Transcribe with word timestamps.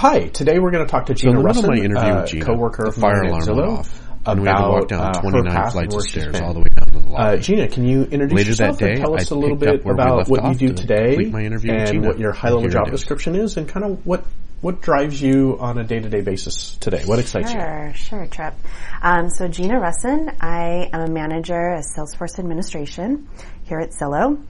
Hi, 0.00 0.28
today 0.28 0.58
we're 0.58 0.70
going 0.70 0.86
to 0.86 0.90
talk 0.90 1.04
to 1.06 1.14
Gina 1.14 1.34
the 1.36 1.44
middle 1.44 1.62
Russin, 1.62 1.68
my 1.68 1.76
interview 1.76 2.10
uh, 2.10 2.20
with 2.22 2.30
Gina, 2.30 2.46
coworker 2.46 2.84
the 2.86 2.92
fire 2.92 3.20
alarm 3.20 3.42
Zillow, 3.42 3.56
went 3.56 3.78
off, 3.80 4.02
and 4.24 4.40
we 4.40 4.48
had 4.48 4.54
to 4.54 4.62
about 4.62 4.72
walk 4.72 4.88
down 4.88 5.00
uh, 5.02 5.12
her 5.14 5.20
29 5.20 5.54
path 5.54 5.72
flights 5.74 5.94
of 5.94 6.02
stairs 6.04 6.40
all 6.40 6.54
the 6.54 6.60
way 6.60 6.66
down 6.74 6.86
to 6.86 7.06
the 7.06 7.12
lobby. 7.12 7.36
Uh, 7.36 7.36
Gina, 7.36 7.68
can 7.68 7.84
you 7.84 8.04
introduce 8.04 8.32
Later 8.34 8.48
yourself 8.48 8.78
that 8.78 8.88
and 8.92 9.00
tell 9.02 9.14
us 9.14 9.30
I 9.30 9.34
a 9.34 9.38
little 9.38 9.58
bit 9.58 9.84
about 9.84 10.26
what 10.26 10.42
you 10.42 10.54
do 10.54 10.68
to 10.68 10.74
today 10.74 11.28
my 11.28 11.42
interview 11.42 11.72
with 11.72 11.80
and 11.80 11.88
Gina. 11.90 12.06
what 12.08 12.18
your 12.18 12.32
high-level 12.32 12.62
Here 12.62 12.70
job 12.70 12.86
it 12.88 12.94
is. 12.94 13.00
description 13.00 13.36
is, 13.36 13.58
and 13.58 13.68
kind 13.68 13.84
of 13.84 14.06
what 14.06 14.24
what 14.62 14.80
drives 14.80 15.20
you 15.20 15.58
on 15.60 15.76
a 15.76 15.84
day-to-day 15.84 16.22
basis 16.22 16.78
today? 16.78 17.02
What 17.04 17.18
excites 17.18 17.52
you? 17.52 17.60
Sure, 17.60 17.92
sure, 17.94 18.26
Trip. 18.26 18.54
Um, 19.02 19.28
so 19.28 19.48
Gina 19.48 19.74
Russin, 19.74 20.34
I 20.40 20.88
am 20.94 21.10
a 21.10 21.12
manager 21.12 21.74
of 21.74 21.84
Salesforce 21.94 22.38
administration 22.38 23.28
here 23.64 23.80
at 23.80 23.90
Zillow. 23.90 24.42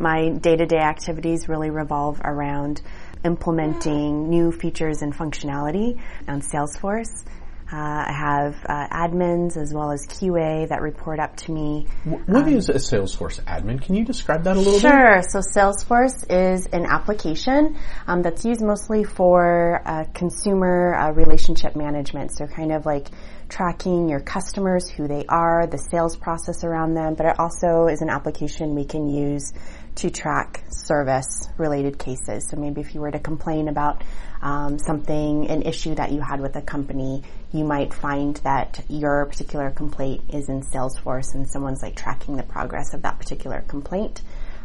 My 0.00 0.30
day-to-day 0.30 0.78
activities 0.78 1.48
really 1.48 1.70
revolve 1.70 2.20
around 2.24 2.80
implementing 3.24 4.28
new 4.28 4.52
features 4.52 5.02
and 5.02 5.14
functionality 5.14 6.00
on 6.28 6.40
Salesforce. 6.40 7.24
Uh, 7.72 7.76
I 7.76 8.12
have 8.12 8.56
uh, 8.68 8.88
admins 8.88 9.56
as 9.56 9.72
well 9.72 9.92
as 9.92 10.04
QA 10.04 10.68
that 10.70 10.82
report 10.82 11.20
up 11.20 11.36
to 11.36 11.52
me. 11.52 11.86
What 12.04 12.48
is 12.48 12.68
a 12.68 12.74
Salesforce 12.74 13.40
admin? 13.44 13.80
Can 13.80 13.94
you 13.94 14.04
describe 14.04 14.42
that 14.44 14.56
a 14.56 14.58
little 14.58 14.72
bit? 14.72 14.80
Sure. 14.80 15.22
So 15.22 15.38
Salesforce 15.38 16.26
is 16.28 16.66
an 16.66 16.84
application 16.84 17.78
um, 18.08 18.22
that's 18.22 18.44
used 18.44 18.60
mostly 18.60 19.04
for 19.04 19.82
uh, 19.84 20.04
consumer 20.12 20.96
uh, 20.96 21.12
relationship 21.12 21.76
management. 21.76 22.36
So 22.36 22.48
kind 22.48 22.72
of 22.72 22.86
like 22.86 23.06
tracking 23.48 24.08
your 24.08 24.20
customers, 24.20 24.88
who 24.88 25.06
they 25.06 25.24
are, 25.28 25.68
the 25.68 25.78
sales 25.78 26.16
process 26.16 26.64
around 26.64 26.94
them, 26.94 27.14
but 27.14 27.26
it 27.26 27.38
also 27.38 27.86
is 27.86 28.00
an 28.00 28.10
application 28.10 28.74
we 28.74 28.84
can 28.84 29.08
use 29.08 29.52
to 30.00 30.10
track 30.10 30.64
service 30.70 31.46
related 31.58 31.98
cases. 31.98 32.48
So 32.48 32.56
maybe 32.56 32.80
if 32.80 32.94
you 32.94 33.02
were 33.02 33.10
to 33.10 33.18
complain 33.18 33.68
about 33.68 34.02
um, 34.40 34.78
something, 34.78 35.50
an 35.50 35.62
issue 35.62 35.94
that 35.94 36.10
you 36.10 36.22
had 36.22 36.40
with 36.40 36.56
a 36.56 36.62
company, 36.62 37.22
you 37.52 37.64
might 37.64 37.92
find 37.92 38.36
that 38.38 38.82
your 38.88 39.26
particular 39.26 39.70
complaint 39.70 40.22
is 40.30 40.48
in 40.48 40.62
Salesforce 40.62 41.34
and 41.34 41.46
someone's 41.50 41.82
like 41.82 41.96
tracking 41.96 42.36
the 42.36 42.42
progress 42.42 42.94
of 42.94 43.02
that 43.02 43.18
particular 43.18 43.62
complaint. 43.68 44.22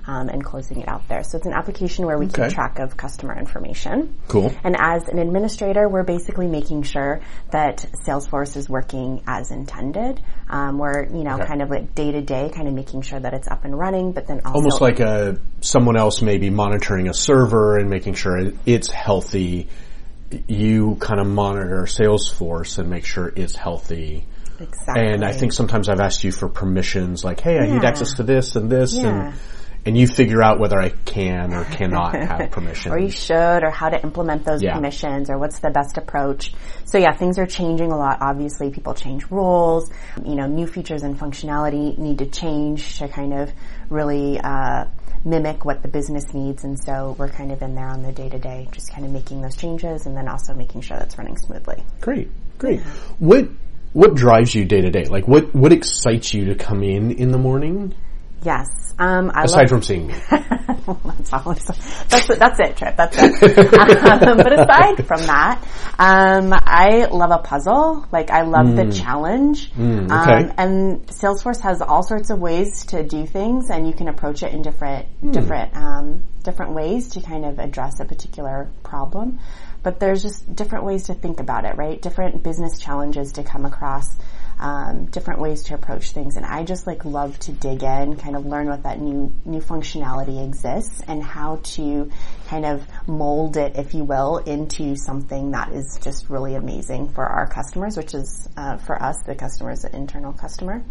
Um, 0.08 0.30
and 0.30 0.44
closing 0.46 0.82
it 0.82 0.88
out 0.88 1.08
there. 1.08 1.24
So 1.24 1.36
it's 1.38 1.48
an 1.48 1.54
application 1.54 2.06
where 2.06 2.20
we 2.20 2.28
Okay. 2.28 2.44
keep 2.44 2.54
track 2.54 2.78
of 2.78 2.96
customer 2.96 3.36
information. 3.40 4.14
Cool. 4.28 4.52
And 4.64 4.76
as 4.80 5.08
an 5.08 5.18
administrator, 5.18 5.90
we're 5.90 6.04
basically 6.04 6.46
making 6.48 6.84
sure 6.84 7.22
that 7.50 7.84
Salesforce 8.06 8.56
is 8.56 8.70
working 8.70 9.24
as 9.26 9.50
intended. 9.50 10.22
Um, 10.48 10.78
we're, 10.78 11.06
you 11.08 11.24
know, 11.24 11.38
Okay. 11.38 11.46
kind 11.48 11.64
of 11.64 11.72
like 11.72 11.96
day 11.96 12.12
to 12.12 12.22
day, 12.22 12.52
kind 12.56 12.68
of 12.68 12.76
making 12.76 13.02
sure 13.02 13.20
that 13.20 13.34
it's 13.34 13.48
up 13.48 13.66
and 13.66 13.76
running, 13.76 14.12
but 14.12 14.28
then 14.28 14.42
also 14.46 14.58
Almost 14.60 14.80
like 14.80 15.00
a 15.00 15.38
someone 15.62 15.98
else 15.98 16.22
maybe 16.22 16.52
monitoring 16.52 17.10
a 17.10 17.14
server 17.16 17.78
and 17.78 17.90
making 17.90 18.14
sure 18.14 18.38
it's 18.68 18.92
healthy. 18.92 19.70
You 20.48 20.98
kind 21.00 21.20
of 21.20 21.26
monitor 21.26 21.86
Salesforce 21.88 22.78
and 22.78 22.92
make 22.92 23.06
sure 23.06 23.34
it's 23.36 23.56
healthy. 23.56 24.28
exactly. 24.60 25.04
And 25.14 25.26
I 25.26 25.32
think 25.32 25.52
sometimes 25.52 25.90
I've 25.90 26.00
asked 26.00 26.24
you 26.24 26.32
for 26.32 26.48
permissions, 26.48 27.26
like, 27.26 27.40
"Hey, 27.42 27.58
I 27.58 27.66
need 27.66 27.84
access 27.84 28.14
to 28.18 28.24
this 28.24 28.56
and 28.56 28.70
this," 28.70 28.94
Yeah. 28.94 29.08
and 29.08 29.34
and 29.86 29.96
you 29.98 30.08
figure 30.08 30.42
out 30.44 30.60
whether 30.60 30.80
I 30.80 30.90
can 30.90 31.54
or 31.54 31.64
cannot 31.66 32.16
have 32.28 32.52
permission. 32.52 32.92
or 32.92 32.98
you 33.00 33.12
should, 33.12 33.64
or 33.64 33.70
how 33.70 33.90
to 33.90 34.02
implement 34.02 34.44
those 34.46 34.64
Yeah. 34.64 34.74
permissions, 34.76 35.30
or 35.30 35.38
what's 35.38 35.60
the 35.60 35.70
best 35.70 35.98
approach. 35.98 36.54
So 36.86 36.98
yeah, 36.98 37.14
things 37.16 37.38
are 37.38 37.46
changing 37.46 37.92
a 37.92 37.98
lot. 37.98 38.18
Obviously, 38.22 38.72
people 38.72 38.94
change 38.96 39.30
rules. 39.30 39.90
You 40.24 40.36
know, 40.36 40.48
new 40.48 40.66
features 40.68 41.04
and 41.04 41.18
functionality 41.20 41.98
need 41.98 42.18
to 42.20 42.26
change 42.26 42.98
to 43.00 43.08
kind 43.08 43.34
of 43.34 43.52
really 43.90 44.40
uh, 44.40 44.86
mimic 45.24 45.66
what 45.66 45.82
the 45.82 45.88
business 45.88 46.34
needs. 46.34 46.64
And 46.64 46.80
so 46.80 47.16
we're 47.20 47.30
kind 47.30 47.52
of 47.52 47.62
in 47.62 47.76
there 47.76 47.88
on 47.90 48.02
the 48.02 48.12
day 48.12 48.30
to 48.30 48.40
day, 48.40 48.68
just 48.72 48.92
kind 48.92 49.06
of 49.06 49.12
making 49.12 49.42
those 49.42 49.56
changes, 49.56 50.06
and 50.08 50.16
then 50.18 50.28
also 50.28 50.54
making 50.54 50.82
sure 50.82 50.98
that's 50.98 51.18
running 51.18 51.38
smoothly. 51.38 51.84
Great, 52.02 52.30
great. 52.58 52.80
What 53.20 53.50
what 53.94 54.16
drives 54.16 54.54
you 54.54 54.66
day 54.66 54.82
to 54.82 54.90
day? 54.90 55.06
Like, 55.06 55.28
what 55.28 55.54
what 55.56 55.72
excites 55.72 56.34
you 56.34 56.46
to 56.46 56.56
come 56.56 56.84
in 56.84 57.12
in 57.12 57.32
the 57.32 57.38
morning? 57.38 57.94
Yes. 58.46 58.68
Um, 58.98 59.30
I 59.34 59.44
Aside 59.44 59.68
from 59.68 59.82
seeing 59.82 60.08
me, 60.08 60.14
that's 60.30 61.34
all. 61.34 61.54
That's 61.54 62.30
it. 62.30 62.40
That's 62.40 62.60
it, 62.60 62.78
Trip. 62.78 62.96
That's 62.96 63.18
it. 63.20 63.44
um, 64.24 64.38
but 64.38 64.54
aside 64.54 65.06
from 65.06 65.22
that, 65.24 65.62
um, 66.00 66.54
I 66.54 67.06
love 67.12 67.32
a 67.32 67.40
puzzle. 67.40 68.06
Like 68.14 68.30
I 68.32 68.44
love 68.44 68.76
the 68.78 68.90
challenge. 68.92 69.72
Mm, 69.74 70.06
okay. 70.06 70.48
um, 70.48 70.54
and 70.58 71.08
Salesforce 71.08 71.60
has 71.62 71.82
all 71.82 72.04
sorts 72.04 72.30
of 72.30 72.40
ways 72.40 72.86
to 72.86 73.04
do 73.04 73.26
things, 73.26 73.70
and 73.70 73.86
you 73.86 73.94
can 73.94 74.08
approach 74.08 74.44
it 74.44 74.54
in 74.54 74.62
different 74.62 75.08
Hmm. 75.20 75.32
different 75.32 75.76
um, 75.76 76.24
different 76.44 76.74
ways 76.74 77.10
to 77.10 77.22
kind 77.22 77.44
of 77.46 77.60
address 77.60 78.00
a 78.00 78.06
particular 78.06 78.70
problem. 78.84 79.40
But 79.84 80.00
there's 80.00 80.22
just 80.24 80.56
different 80.56 80.86
ways 80.86 81.04
to 81.08 81.14
think 81.14 81.40
about 81.40 81.66
it, 81.66 81.76
right? 81.78 82.02
Different 82.02 82.44
business 82.44 82.80
challenges 82.80 83.34
to 83.34 83.44
come 83.44 83.66
across 83.66 84.16
um, 84.60 85.06
different 85.06 85.42
ways 85.42 85.64
to 85.64 85.74
approach 85.74 86.12
things. 86.12 86.36
And 86.36 86.46
I 86.46 86.64
just 86.64 86.88
like 86.88 87.06
love 87.06 87.38
to 87.40 87.52
dig 87.52 87.84
in, 87.84 88.16
kind 88.18 88.36
of 88.36 88.46
learn 88.46 88.68
what 88.68 88.84
that 88.84 89.00
new 89.00 89.34
new 89.46 89.60
functionality 89.60 90.46
exists 90.46 91.02
and 91.08 91.22
how 91.24 91.58
to 91.64 92.12
kind 92.48 92.66
of 92.66 92.86
mold 93.08 93.58
it, 93.58 93.78
if 93.78 93.94
you 93.94 94.04
will, 94.04 94.38
into 94.38 94.96
something 94.96 95.52
that 95.52 95.72
is 95.72 96.00
just 96.02 96.30
really 96.30 96.56
amazing 96.56 97.10
for 97.10 97.26
our 97.26 97.48
customers, 97.48 97.98
which 97.98 98.14
is 98.14 98.48
uh, 98.58 98.78
for 98.78 99.02
us, 99.02 99.22
the 99.24 99.36
customer 99.36 99.72
is 99.72 99.84
an 99.84 99.96
internal 99.96 100.34
customer. 100.34 100.84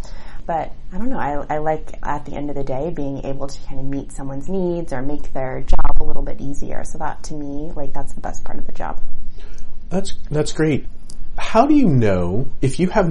But 0.46 0.72
I 0.92 0.98
don't 0.98 1.08
know. 1.08 1.18
I, 1.18 1.54
I 1.54 1.58
like 1.58 1.98
at 2.02 2.26
the 2.26 2.34
end 2.34 2.50
of 2.50 2.56
the 2.56 2.64
day 2.64 2.90
being 2.90 3.24
able 3.24 3.46
to 3.46 3.66
kind 3.66 3.80
of 3.80 3.86
meet 3.86 4.12
someone's 4.12 4.48
needs 4.48 4.92
or 4.92 5.00
make 5.00 5.32
their 5.32 5.62
job 5.62 5.96
a 6.00 6.04
little 6.04 6.22
bit 6.22 6.40
easier. 6.40 6.84
So 6.84 6.98
that 6.98 7.22
to 7.24 7.34
me, 7.34 7.72
like 7.74 7.94
that's 7.94 8.12
the 8.12 8.20
best 8.20 8.44
part 8.44 8.58
of 8.58 8.66
the 8.66 8.72
job. 8.72 9.00
that's 9.88 10.14
that's 10.30 10.52
great. 10.52 10.86
How 11.38 11.66
do 11.66 11.74
you 11.74 11.88
know 11.88 12.48
if 12.60 12.78
you 12.78 12.90
have 12.90 13.08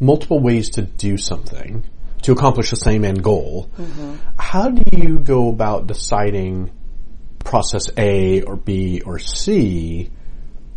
multiple 0.00 0.40
ways 0.40 0.70
to 0.70 0.82
do 0.82 1.16
something 1.16 1.84
to 2.22 2.32
accomplish 2.32 2.70
the 2.70 2.76
same 2.76 3.04
end 3.04 3.22
goal? 3.22 3.70
Mm-hmm. 3.78 4.16
How 4.38 4.70
do 4.70 4.82
you 4.96 5.18
go 5.18 5.48
about 5.48 5.86
deciding 5.86 6.70
process 7.38 7.90
A 7.96 8.42
or 8.42 8.56
B 8.56 9.02
or 9.04 9.18
C? 9.18 10.10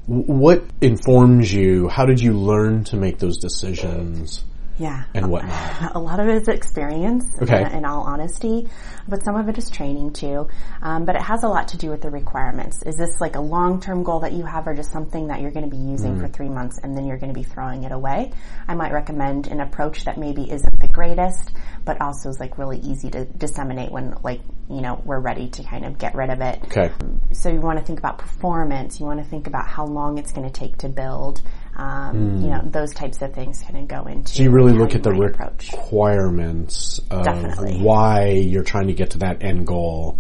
What 0.06 0.64
informs 0.82 1.54
you? 1.54 1.88
How 1.88 2.06
did 2.06 2.20
you 2.20 2.34
learn 2.34 2.84
to 2.86 2.96
make 2.96 3.20
those 3.20 3.38
decisions 3.38 4.44
Yeah. 4.80 5.04
and 5.14 5.30
whatnot? 5.30 5.92
a 5.96 6.00
lot 6.00 6.20
of 6.20 6.28
it 6.28 6.36
is 6.42 6.48
experience, 6.48 7.26
Okay. 7.42 7.64
uh, 7.64 7.78
in 7.78 7.86
all 7.86 8.02
honesty, 8.04 8.70
but 9.08 9.24
some 9.24 9.36
of 9.36 9.50
it 9.50 9.58
is 9.58 9.70
training 9.70 10.14
too. 10.14 10.48
Um, 10.82 11.06
but 11.06 11.16
it 11.16 11.22
has 11.22 11.44
a 11.44 11.48
lot 11.50 11.68
to 11.70 11.78
do 11.78 11.90
with 11.90 12.02
the 12.02 12.10
requirements. 12.10 12.82
Is 12.84 12.96
this 12.96 13.20
like 13.20 13.36
a 13.36 13.42
long-term 13.42 14.04
goal 14.04 14.22
that 14.22 14.32
you 14.34 14.46
have, 14.46 14.68
or 14.68 14.74
just 14.74 14.92
something 14.92 15.28
that 15.28 15.42
you're 15.42 15.52
going 15.52 15.70
to 15.70 15.76
be 15.76 15.82
using 15.82 16.16
Mm. 16.16 16.22
for 16.22 16.28
three 16.30 16.50
months 16.50 16.80
and 16.82 16.96
then 16.98 17.06
you're 17.06 17.18
going 17.18 17.34
to 17.34 17.38
be 17.40 17.44
throwing 17.44 17.84
it 17.84 17.92
away? 17.92 18.32
I 18.68 18.74
might 18.76 18.94
recommend 18.94 19.48
an 19.48 19.60
approach 19.60 20.06
that 20.06 20.18
maybe 20.18 20.50
isn't 20.50 20.80
the 20.80 20.88
greatest, 20.88 21.52
but 21.86 22.00
also 22.02 22.30
is 22.30 22.40
like 22.40 22.58
really 22.58 22.80
easy 22.80 23.10
to 23.12 23.26
disseminate 23.26 23.92
when 23.92 24.16
like 24.24 24.42
you 24.70 24.82
know 24.82 25.02
we're 25.04 25.20
ready 25.20 25.50
to 25.50 25.64
kind 25.64 25.84
of 25.86 25.98
get 25.98 26.16
rid 26.16 26.30
of 26.30 26.40
it. 26.42 26.60
Okay. 26.66 26.92
So 27.34 27.50
you 27.50 27.60
want 27.60 27.80
to 27.80 27.86
think 27.86 28.00
about 28.00 28.18
performance. 28.18 29.00
You 29.00 29.06
want 29.06 29.20
to 29.22 29.26
think 29.30 29.48
about 29.48 29.68
how 29.68 29.86
long 29.86 30.18
it's 30.18 30.32
going 30.32 30.48
to 30.50 30.54
take 30.54 30.78
to 30.78 30.90
build. 30.90 31.42
Um, 31.80 32.42
You 32.42 32.50
know 32.50 32.62
those 32.66 32.94
types 32.94 33.22
of 33.22 33.34
things 33.34 33.62
kind 33.62 33.78
of 33.78 33.88
go 33.88 34.06
into. 34.06 34.22
Mm. 34.24 34.36
So 34.36 34.44
you 34.44 34.52
really 34.52 34.74
look 34.74 34.96
at 34.96 35.04
the 35.04 35.12
approach. 35.12 35.72
requirements 35.72 37.00
of 37.10 37.24
Definitely. 37.24 37.82
why 37.82 38.32
you're 38.32 38.64
trying 38.64 38.88
to 38.88 38.94
get 38.94 39.12
to 39.12 39.20
that 39.20 39.44
end 39.44 39.66
goal. 39.66 40.20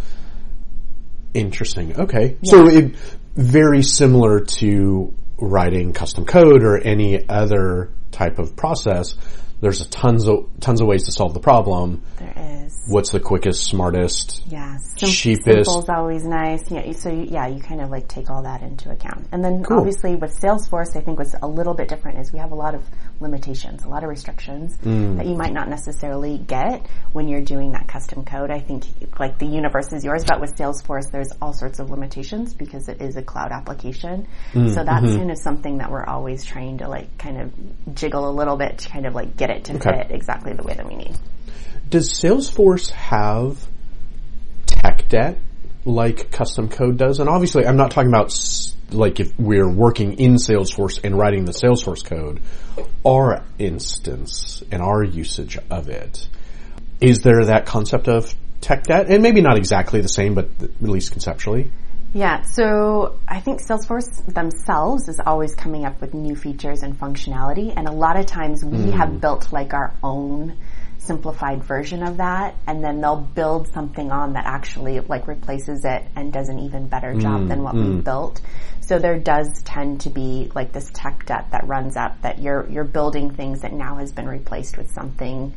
Interesting. 1.34 2.00
Okay. 2.00 2.38
So 2.44 2.68
it 2.68 2.96
very 3.36 3.84
similar 3.84 4.40
to 4.40 5.14
writing 5.38 5.92
custom 5.92 6.26
code 6.26 6.64
or 6.64 6.78
any 6.78 7.28
other 7.28 7.92
type 8.12 8.40
of 8.40 8.56
process. 8.56 9.16
There's 9.60 9.82
a 9.82 9.90
tons 9.90 10.28
of 10.30 10.50
tons 10.62 10.80
of 10.80 10.88
ways 10.88 11.06
to 11.06 11.12
solve 11.12 11.34
the 11.34 11.42
problem. 11.42 12.04
Is. 12.70 12.86
What's 12.88 13.12
the 13.12 13.20
quickest, 13.20 13.64
smartest? 13.64 14.44
Yeah, 14.48 14.78
sim- 14.98 15.10
cheapest. 15.10 15.46
Simple's 15.46 15.90
always 15.90 16.24
nice. 16.24 16.70
Yeah, 16.72 16.92
so 16.94 17.10
you, 17.10 17.24
yeah, 17.30 17.48
you 17.48 17.62
kind 17.62 17.82
of 17.82 17.90
like 17.90 18.08
take 18.08 18.30
all 18.30 18.44
that 18.44 18.62
into 18.62 18.92
account. 18.92 19.28
And 19.32 19.44
then 19.44 19.64
Cool. 19.64 19.80
obviously 19.80 20.16
with 20.16 20.40
Salesforce, 20.40 20.96
I 20.96 21.02
think 21.02 21.18
what's 21.20 21.36
a 21.42 21.48
little 21.48 21.74
bit 21.74 21.88
different 21.90 22.20
is 22.20 22.32
we 22.32 22.40
have 22.40 22.52
a 22.52 22.56
lot 22.56 22.76
of 22.76 22.84
limitations, 23.20 23.84
a 23.84 23.90
lot 23.90 24.04
of 24.04 24.10
restrictions 24.10 24.78
Mm. 24.78 25.18
that 25.18 25.26
you 25.26 25.36
might 25.36 25.54
not 25.54 25.68
necessarily 25.68 26.38
get 26.38 26.86
when 27.12 27.28
you're 27.28 27.42
doing 27.42 27.72
that 27.74 27.88
custom 27.88 28.24
code. 28.24 28.52
I 28.52 28.60
think 28.60 28.86
like 29.20 29.40
the 29.40 29.48
universe 29.48 29.92
is 29.92 30.06
yours, 30.06 30.24
but 30.26 30.40
with 30.40 30.56
Salesforce, 30.56 31.12
there's 31.12 31.32
all 31.42 31.54
sorts 31.54 31.80
of 31.80 31.90
limitations 31.90 32.54
because 32.54 32.88
it 32.88 33.02
is 33.02 33.16
a 33.18 33.22
cloud 33.22 33.52
application. 33.52 34.28
Mm, 34.54 34.74
so 34.74 34.84
that's 34.84 35.06
mm-hmm. 35.06 35.18
kind 35.18 35.32
of 35.32 35.38
something 35.38 35.78
that 35.80 35.92
we're 35.92 36.06
always 36.06 36.46
trying 36.46 36.78
to 36.80 36.88
like 36.88 37.18
kind 37.18 37.42
of 37.42 37.96
jiggle 37.96 38.30
a 38.30 38.32
little 38.32 38.58
bit 38.58 38.78
to 38.80 38.90
kind 38.90 39.06
of 39.06 39.14
like 39.16 39.36
get 39.38 39.50
it 39.50 39.66
to 39.66 39.76
Okay. 39.76 40.04
fit 40.04 40.12
exactly 40.12 40.54
the 40.54 40.64
way 40.64 40.74
that 40.76 40.88
we 40.88 40.96
need. 40.96 41.16
Does 41.90 42.14
Salesforce 42.14 42.92
have 42.92 43.68
tech 44.68 45.10
debt 45.10 45.40
like 45.86 46.32
custom 46.32 46.70
code 46.70 46.98
does? 46.98 47.20
And 47.20 47.28
obviously, 47.28 47.66
I'm 47.66 47.78
not 47.78 47.92
talking 47.92 48.10
about 48.10 48.32
like 48.92 49.20
if 49.20 49.38
we're 49.40 49.70
working 49.70 50.20
in 50.20 50.36
Salesforce 50.36 51.04
and 51.04 51.18
writing 51.18 51.46
the 51.46 51.52
Salesforce 51.52 52.04
code. 52.04 52.42
Our 53.06 53.44
instance 53.58 54.64
and 54.72 54.82
our 54.82 55.04
usage 55.04 55.58
of 55.70 55.90
it 55.90 56.28
is 57.02 57.20
there 57.20 57.46
that 57.46 57.66
concept 57.66 58.08
of 58.08 58.36
tech 58.62 58.84
debt, 58.84 59.08
and 59.10 59.24
maybe 59.24 59.42
not 59.42 59.58
exactly 59.58 60.02
the 60.02 60.10
same, 60.10 60.36
but 60.36 60.50
at 60.62 60.82
least 60.82 61.12
conceptually. 61.12 61.72
Yeah, 62.14 62.42
so 62.42 63.20
I 63.28 63.40
think 63.40 63.62
Salesforce 63.62 64.26
themselves 64.34 65.08
is 65.08 65.20
always 65.24 65.54
coming 65.54 65.86
up 65.86 66.02
with 66.02 66.14
new 66.14 66.36
features 66.36 66.82
and 66.82 67.00
functionality, 67.00 67.72
and 67.76 67.88
a 67.88 67.92
lot 67.92 68.20
of 68.20 68.26
times 68.26 68.66
we 68.66 68.92
have 68.92 69.10
hmm. 69.10 69.18
built 69.18 69.54
like 69.54 69.74
our 69.74 69.94
own 70.04 70.58
simplified 71.10 71.64
version 71.64 72.04
of 72.04 72.18
that, 72.18 72.56
and 72.68 72.84
then 72.84 73.02
they'll 73.02 73.20
build 73.20 73.68
something 73.74 74.12
on 74.12 74.34
that 74.34 74.46
actually 74.46 75.00
like 75.00 75.28
replaces 75.28 75.84
it 75.84 76.04
and 76.16 76.32
does 76.32 76.50
an 76.50 76.60
even 76.60 76.88
better 76.88 77.16
job 77.16 77.42
mm, 77.42 77.48
than 77.50 77.64
what 77.64 77.74
we've 77.74 77.84
mm. 77.84 78.04
built. 78.04 78.40
So 78.82 79.00
there 79.00 79.18
does 79.18 79.64
tend 79.64 80.02
to 80.02 80.12
be 80.12 80.52
like 80.54 80.72
this 80.72 80.92
tech 80.94 81.26
debt 81.26 81.48
that 81.52 81.68
runs 81.68 81.98
up 81.98 82.22
that 82.22 82.40
you're 82.40 82.70
you're 82.70 82.92
building 83.00 83.32
things 83.32 83.62
that 83.62 83.74
now 83.74 83.96
has 83.96 84.12
been 84.12 84.28
replaced 84.28 84.78
with 84.78 84.92
something, 84.92 85.52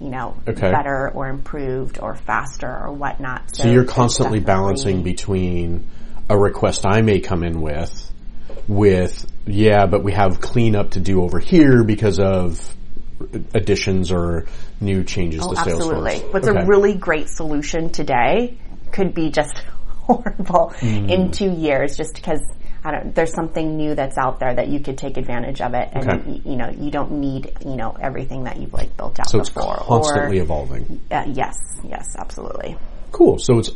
you 0.00 0.10
know, 0.10 0.36
Okay. 0.46 0.70
better 0.70 1.10
or 1.14 1.28
improved 1.28 1.98
or 1.98 2.14
faster 2.14 2.68
or 2.68 2.92
whatnot. 2.92 3.56
So 3.56 3.70
you're 3.70 3.86
constantly 3.86 4.40
balancing 4.40 5.02
between 5.02 5.88
a 6.28 6.36
request 6.36 6.84
I 6.84 7.00
may 7.00 7.20
come 7.20 7.42
in 7.42 7.62
with, 7.62 8.12
with, 8.68 9.26
yeah, 9.46 9.86
but 9.86 10.04
we 10.04 10.12
have 10.12 10.42
cleanup 10.42 10.90
to 10.90 11.00
do 11.00 11.22
over 11.22 11.38
here 11.38 11.84
because 11.84 12.18
of 12.18 12.76
additions 13.54 14.10
or 14.12 14.46
new 14.80 15.04
changes 15.04 15.42
Oh, 15.44 15.50
to 15.54 15.60
Salesforce. 15.60 15.72
absolutely. 15.72 16.18
What's 16.30 16.48
Okay. 16.48 16.60
a 16.60 16.66
really 16.66 16.94
great 16.94 17.28
solution 17.28 17.90
today 17.90 18.58
could 18.92 19.14
be 19.14 19.30
just 19.30 19.56
horrible 19.86 20.70
Hmm. 20.80 21.08
in 21.08 21.30
two 21.30 21.50
years 21.52 21.96
just 21.96 22.14
because 22.14 22.40
I 22.82 22.92
don't, 22.92 23.14
there's 23.14 23.34
something 23.34 23.76
new 23.76 23.94
that's 23.94 24.16
out 24.16 24.40
there 24.40 24.54
that 24.54 24.68
you 24.68 24.80
could 24.80 24.96
take 24.96 25.18
advantage 25.18 25.60
of 25.60 25.74
it 25.74 25.90
and 25.92 26.10
Okay. 26.10 26.30
y- 26.30 26.40
you 26.46 26.56
know 26.56 26.70
you 26.70 26.90
don't 26.90 27.12
need 27.20 27.52
you 27.64 27.76
know 27.76 27.94
everything 28.00 28.44
that 28.44 28.56
you've 28.58 28.72
like 28.72 28.96
built 28.96 29.20
out 29.20 29.28
So 29.28 29.38
it's 29.38 29.50
before 29.50 29.76
constantly 29.76 30.38
or 30.38 30.42
evolving. 30.42 31.00
uh, 31.10 31.24
yes 31.28 31.54
yes 31.84 32.16
absolutely 32.18 32.76
Cool. 33.12 33.38
So 33.38 33.58
it's 33.58 33.70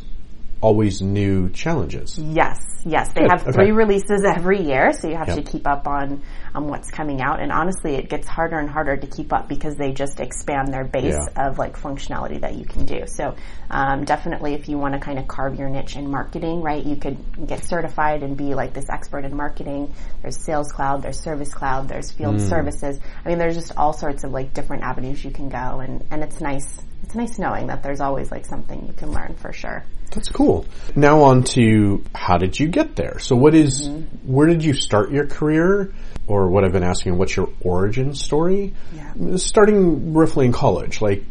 always 0.64 1.02
new 1.02 1.50
challenges. 1.50 2.18
Yes, 2.18 2.58
yes. 2.86 3.12
They 3.12 3.20
Good, 3.20 3.30
have 3.30 3.42
okay. 3.42 3.52
three 3.52 3.70
releases 3.72 4.24
every 4.24 4.62
year, 4.62 4.92
so 4.94 5.08
you 5.08 5.14
have 5.16 5.28
Yep. 5.28 5.36
to 5.36 5.42
keep 5.42 5.66
up 5.66 5.86
on 5.86 6.22
on 6.54 6.68
what's 6.68 6.90
coming 6.90 7.20
out. 7.20 7.40
And 7.40 7.50
honestly, 7.52 7.96
it 7.96 8.08
gets 8.08 8.26
harder 8.28 8.58
and 8.58 8.70
harder 8.70 8.96
to 8.96 9.06
keep 9.06 9.32
up 9.32 9.48
because 9.48 9.74
they 9.76 9.92
just 9.92 10.20
expand 10.20 10.72
their 10.72 10.84
base 10.84 11.18
Yeah. 11.36 11.48
of 11.48 11.58
like 11.58 11.76
functionality 11.76 12.40
that 12.40 12.54
you 12.54 12.64
can 12.64 12.86
do. 12.86 13.02
So 13.06 13.34
um, 13.70 14.04
definitely, 14.04 14.54
if 14.54 14.68
you 14.68 14.78
want 14.78 14.94
to 14.94 15.00
kind 15.00 15.18
of 15.18 15.26
carve 15.28 15.56
your 15.58 15.68
niche 15.68 15.96
in 15.96 16.10
marketing, 16.10 16.62
right, 16.62 16.82
you 16.84 16.96
could 16.96 17.18
get 17.46 17.64
certified 17.64 18.22
and 18.22 18.36
be 18.36 18.54
like 18.54 18.72
this 18.72 18.88
expert 18.88 19.24
in 19.26 19.36
marketing. 19.36 19.92
There's 20.22 20.38
Sales 20.42 20.72
Cloud, 20.72 21.02
there's 21.02 21.20
Service 21.20 21.52
Cloud, 21.52 21.88
there's 21.88 22.10
Field 22.10 22.36
Hmm. 22.36 22.48
Services. 22.48 22.98
I 23.24 23.28
mean, 23.28 23.38
there's 23.38 23.56
just 23.56 23.72
all 23.76 23.92
sorts 23.92 24.24
of 24.24 24.30
like 24.32 24.54
different 24.54 24.84
avenues 24.84 25.22
you 25.24 25.30
can 25.30 25.48
go, 25.50 25.80
and 25.80 26.04
and 26.10 26.22
it's 26.22 26.40
nice. 26.40 26.80
It's 27.04 27.14
nice 27.14 27.38
knowing 27.38 27.66
that 27.66 27.82
there's 27.82 28.00
always 28.00 28.30
like 28.30 28.46
something 28.46 28.86
you 28.86 28.94
can 28.94 29.12
learn 29.12 29.34
for 29.36 29.52
sure. 29.52 29.84
That's 30.10 30.28
cool. 30.30 30.64
Now 30.96 31.22
on 31.24 31.44
to 31.54 32.02
how 32.14 32.38
did 32.38 32.58
you 32.58 32.68
get 32.68 32.96
there? 32.96 33.18
So 33.18 33.36
what 33.36 33.54
is- 33.54 33.88
Mm-hmm. 33.88 34.32
where 34.32 34.46
did 34.46 34.64
you 34.64 34.72
start 34.72 35.10
your 35.12 35.26
career? 35.26 35.92
Or 36.26 36.48
what 36.48 36.64
I've 36.64 36.72
been 36.72 36.82
asking, 36.82 37.18
what's 37.18 37.36
your 37.36 37.50
origin 37.60 38.14
story? 38.14 38.72
Yeah. 38.96 39.36
Starting 39.36 40.14
roughly 40.14 40.46
in 40.46 40.52
college, 40.52 41.02
like 41.02 41.22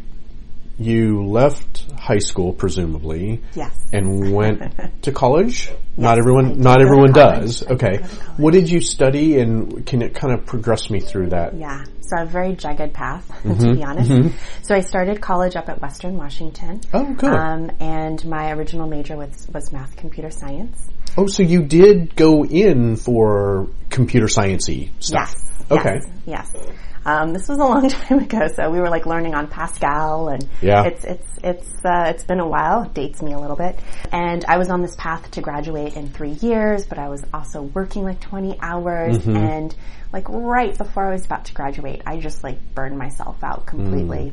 you 0.78 1.24
left 1.26 1.86
high 1.98 2.18
school 2.18 2.52
presumably 2.52 3.40
Yes. 3.54 3.74
and 3.92 4.32
went 4.34 4.62
to 5.02 5.12
college. 5.12 5.70
not 5.96 6.18
everyone, 6.18 6.60
not 6.60 6.80
everyone 6.80 7.12
does. 7.12 7.62
Okay. 7.62 7.98
go 7.98 8.02
to 8.02 8.08
college. 8.16 8.38
What 8.38 8.52
did 8.54 8.68
you 8.70 8.80
study 8.80 9.38
and 9.38 9.86
can 9.86 10.02
it 10.02 10.14
kind 10.14 10.34
of 10.34 10.44
progress 10.46 10.90
me 10.90 11.00
through 11.00 11.28
that? 11.28 11.54
Yeah, 11.56 11.84
so 12.00 12.22
a 12.22 12.26
very 12.26 12.54
jagged 12.56 12.92
path, 12.92 13.28
Mm-hmm. 13.44 13.58
to 13.60 13.74
be 13.74 13.84
honest. 13.84 14.38
So 14.62 14.74
I 14.74 14.80
started 14.80 15.20
college 15.20 15.54
up 15.56 15.68
at 15.68 15.80
Western 15.80 16.16
Washington. 16.16 16.80
Oh, 16.92 17.14
good. 17.14 17.32
Um, 17.32 17.70
and 17.80 18.24
my 18.26 18.50
original 18.52 18.88
major 18.88 19.16
was, 19.16 19.46
was 19.52 19.72
math 19.72 19.94
computer 19.96 20.30
science. 20.30 20.88
Oh, 21.16 21.26
so 21.28 21.44
you 21.44 21.62
did 21.62 22.16
go 22.16 22.44
in 22.44 22.96
for 22.96 23.68
computer 23.90 24.26
sciencey 24.26 24.90
stuff. 24.98 25.32
Yes. 25.36 25.50
Okay. 25.70 26.00
Yes. 26.26 26.50
yes. 26.54 26.76
Um, 27.06 27.32
this 27.34 27.48
was 27.48 27.58
a 27.58 27.64
long 27.64 27.86
time 27.90 28.18
ago, 28.20 28.46
so 28.56 28.70
we 28.70 28.78
were 28.80 28.88
like 28.88 29.04
learning 29.04 29.34
on 29.34 29.46
Pascal, 29.48 30.28
and 30.30 30.48
Yeah. 30.62 30.84
it's 30.84 31.04
it's 31.04 31.28
it's 31.42 31.68
uh, 31.84 32.04
it's 32.08 32.24
been 32.24 32.40
a 32.40 32.48
while. 32.48 32.84
It 32.84 32.94
dates 32.94 33.20
me 33.22 33.32
a 33.34 33.38
little 33.38 33.56
bit, 33.56 33.78
and 34.10 34.42
I 34.46 34.56
was 34.56 34.70
on 34.70 34.80
this 34.80 34.96
path 34.96 35.30
to 35.32 35.42
graduate 35.42 35.96
in 35.96 36.08
three 36.08 36.32
years, 36.40 36.86
but 36.86 36.98
I 36.98 37.08
was 37.08 37.22
also 37.34 37.62
working 37.62 38.04
like 38.04 38.20
twenty 38.20 38.58
hours, 38.60 39.18
Mm-hmm. 39.18 39.36
and 39.36 39.74
like 40.14 40.28
right 40.30 40.76
before 40.78 41.04
I 41.04 41.10
was 41.12 41.26
about 41.26 41.44
to 41.46 41.54
graduate, 41.54 42.00
I 42.06 42.18
just 42.18 42.42
like 42.42 42.58
burned 42.74 42.96
myself 42.98 43.42
out 43.44 43.66
completely. 43.66 44.32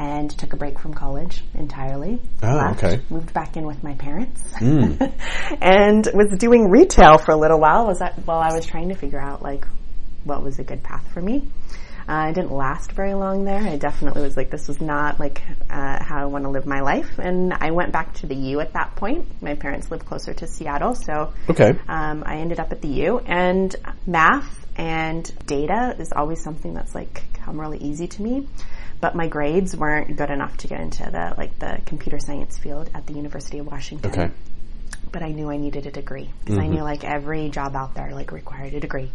And 0.00 0.30
took 0.30 0.52
a 0.52 0.56
break 0.56 0.78
from 0.78 0.94
college 0.94 1.42
entirely. 1.54 2.20
Mm. 2.40 2.44
Oh, 2.44 2.54
left, 2.56 2.84
okay. 2.84 2.96
Mm. 2.98 3.10
Moved 3.10 3.34
back 3.34 3.56
in 3.56 3.66
with 3.66 3.82
my 3.82 3.94
parents, 3.94 4.40
and 4.60 6.08
was 6.14 6.36
doing 6.38 6.70
retail 6.70 7.18
for 7.18 7.32
a 7.32 7.36
little 7.36 7.58
while. 7.58 7.86
Was 7.86 7.98
that 7.98 8.14
while 8.24 8.38
I 8.38 8.52
was 8.54 8.64
trying 8.66 8.90
to 8.90 8.94
figure 8.94 9.20
out 9.20 9.42
like 9.42 9.66
what 10.24 10.42
was 10.42 10.58
a 10.58 10.64
good 10.64 10.82
path 10.82 11.06
for 11.12 11.20
me. 11.20 11.48
Uh, 12.08 12.12
I 12.28 12.32
didn't 12.32 12.52
last 12.52 12.92
very 12.92 13.12
long 13.12 13.44
there. 13.44 13.60
I 13.60 13.76
definitely 13.76 14.22
was 14.22 14.34
like, 14.34 14.50
this 14.50 14.66
was 14.66 14.80
not 14.80 15.20
like 15.20 15.42
uh, 15.68 16.02
how 16.02 16.22
I 16.22 16.24
want 16.24 16.44
to 16.44 16.50
live 16.50 16.64
my 16.66 16.80
life. 16.80 17.18
And 17.18 17.52
I 17.52 17.70
went 17.72 17.92
back 17.92 18.14
to 18.14 18.26
the 18.26 18.34
U 18.34 18.60
at 18.60 18.72
that 18.72 18.96
point. 18.96 19.26
My 19.42 19.54
parents 19.56 19.90
lived 19.90 20.06
closer 20.06 20.32
to 20.32 20.46
Seattle, 20.46 20.94
so 20.94 21.34
Okay. 21.50 21.78
um, 21.86 22.22
I 22.24 22.36
ended 22.36 22.60
up 22.60 22.72
at 22.72 22.80
the 22.80 22.88
U. 22.88 23.18
And 23.18 23.76
math 24.06 24.66
and 24.76 25.30
data 25.44 25.96
is 25.98 26.12
always 26.16 26.42
something 26.42 26.72
that's 26.72 26.94
like 26.94 27.22
come 27.34 27.60
really 27.60 27.78
easy 27.78 28.06
to 28.08 28.22
me. 28.22 28.48
But 29.00 29.14
my 29.14 29.28
grades 29.28 29.76
weren't 29.76 30.16
good 30.16 30.30
enough 30.30 30.56
to 30.58 30.66
get 30.66 30.80
into 30.80 31.02
the 31.04 31.34
like 31.36 31.58
the 31.58 31.78
computer 31.84 32.18
science 32.18 32.56
field 32.56 32.90
at 32.94 33.06
the 33.06 33.12
University 33.12 33.58
of 33.58 33.66
Washington 33.66 34.10
Okay. 34.10 34.30
but 35.12 35.22
I 35.22 35.28
knew 35.30 35.50
I 35.50 35.56
needed 35.56 35.86
a 35.86 35.90
degree 35.90 36.30
because 36.40 36.58
I 36.58 36.66
knew 36.66 36.82
like 36.82 37.04
every 37.04 37.48
job 37.50 37.76
out 37.76 37.94
there 37.94 38.12
like 38.12 38.32
required 38.32 38.72
a 38.74 38.80
degree. 38.80 39.10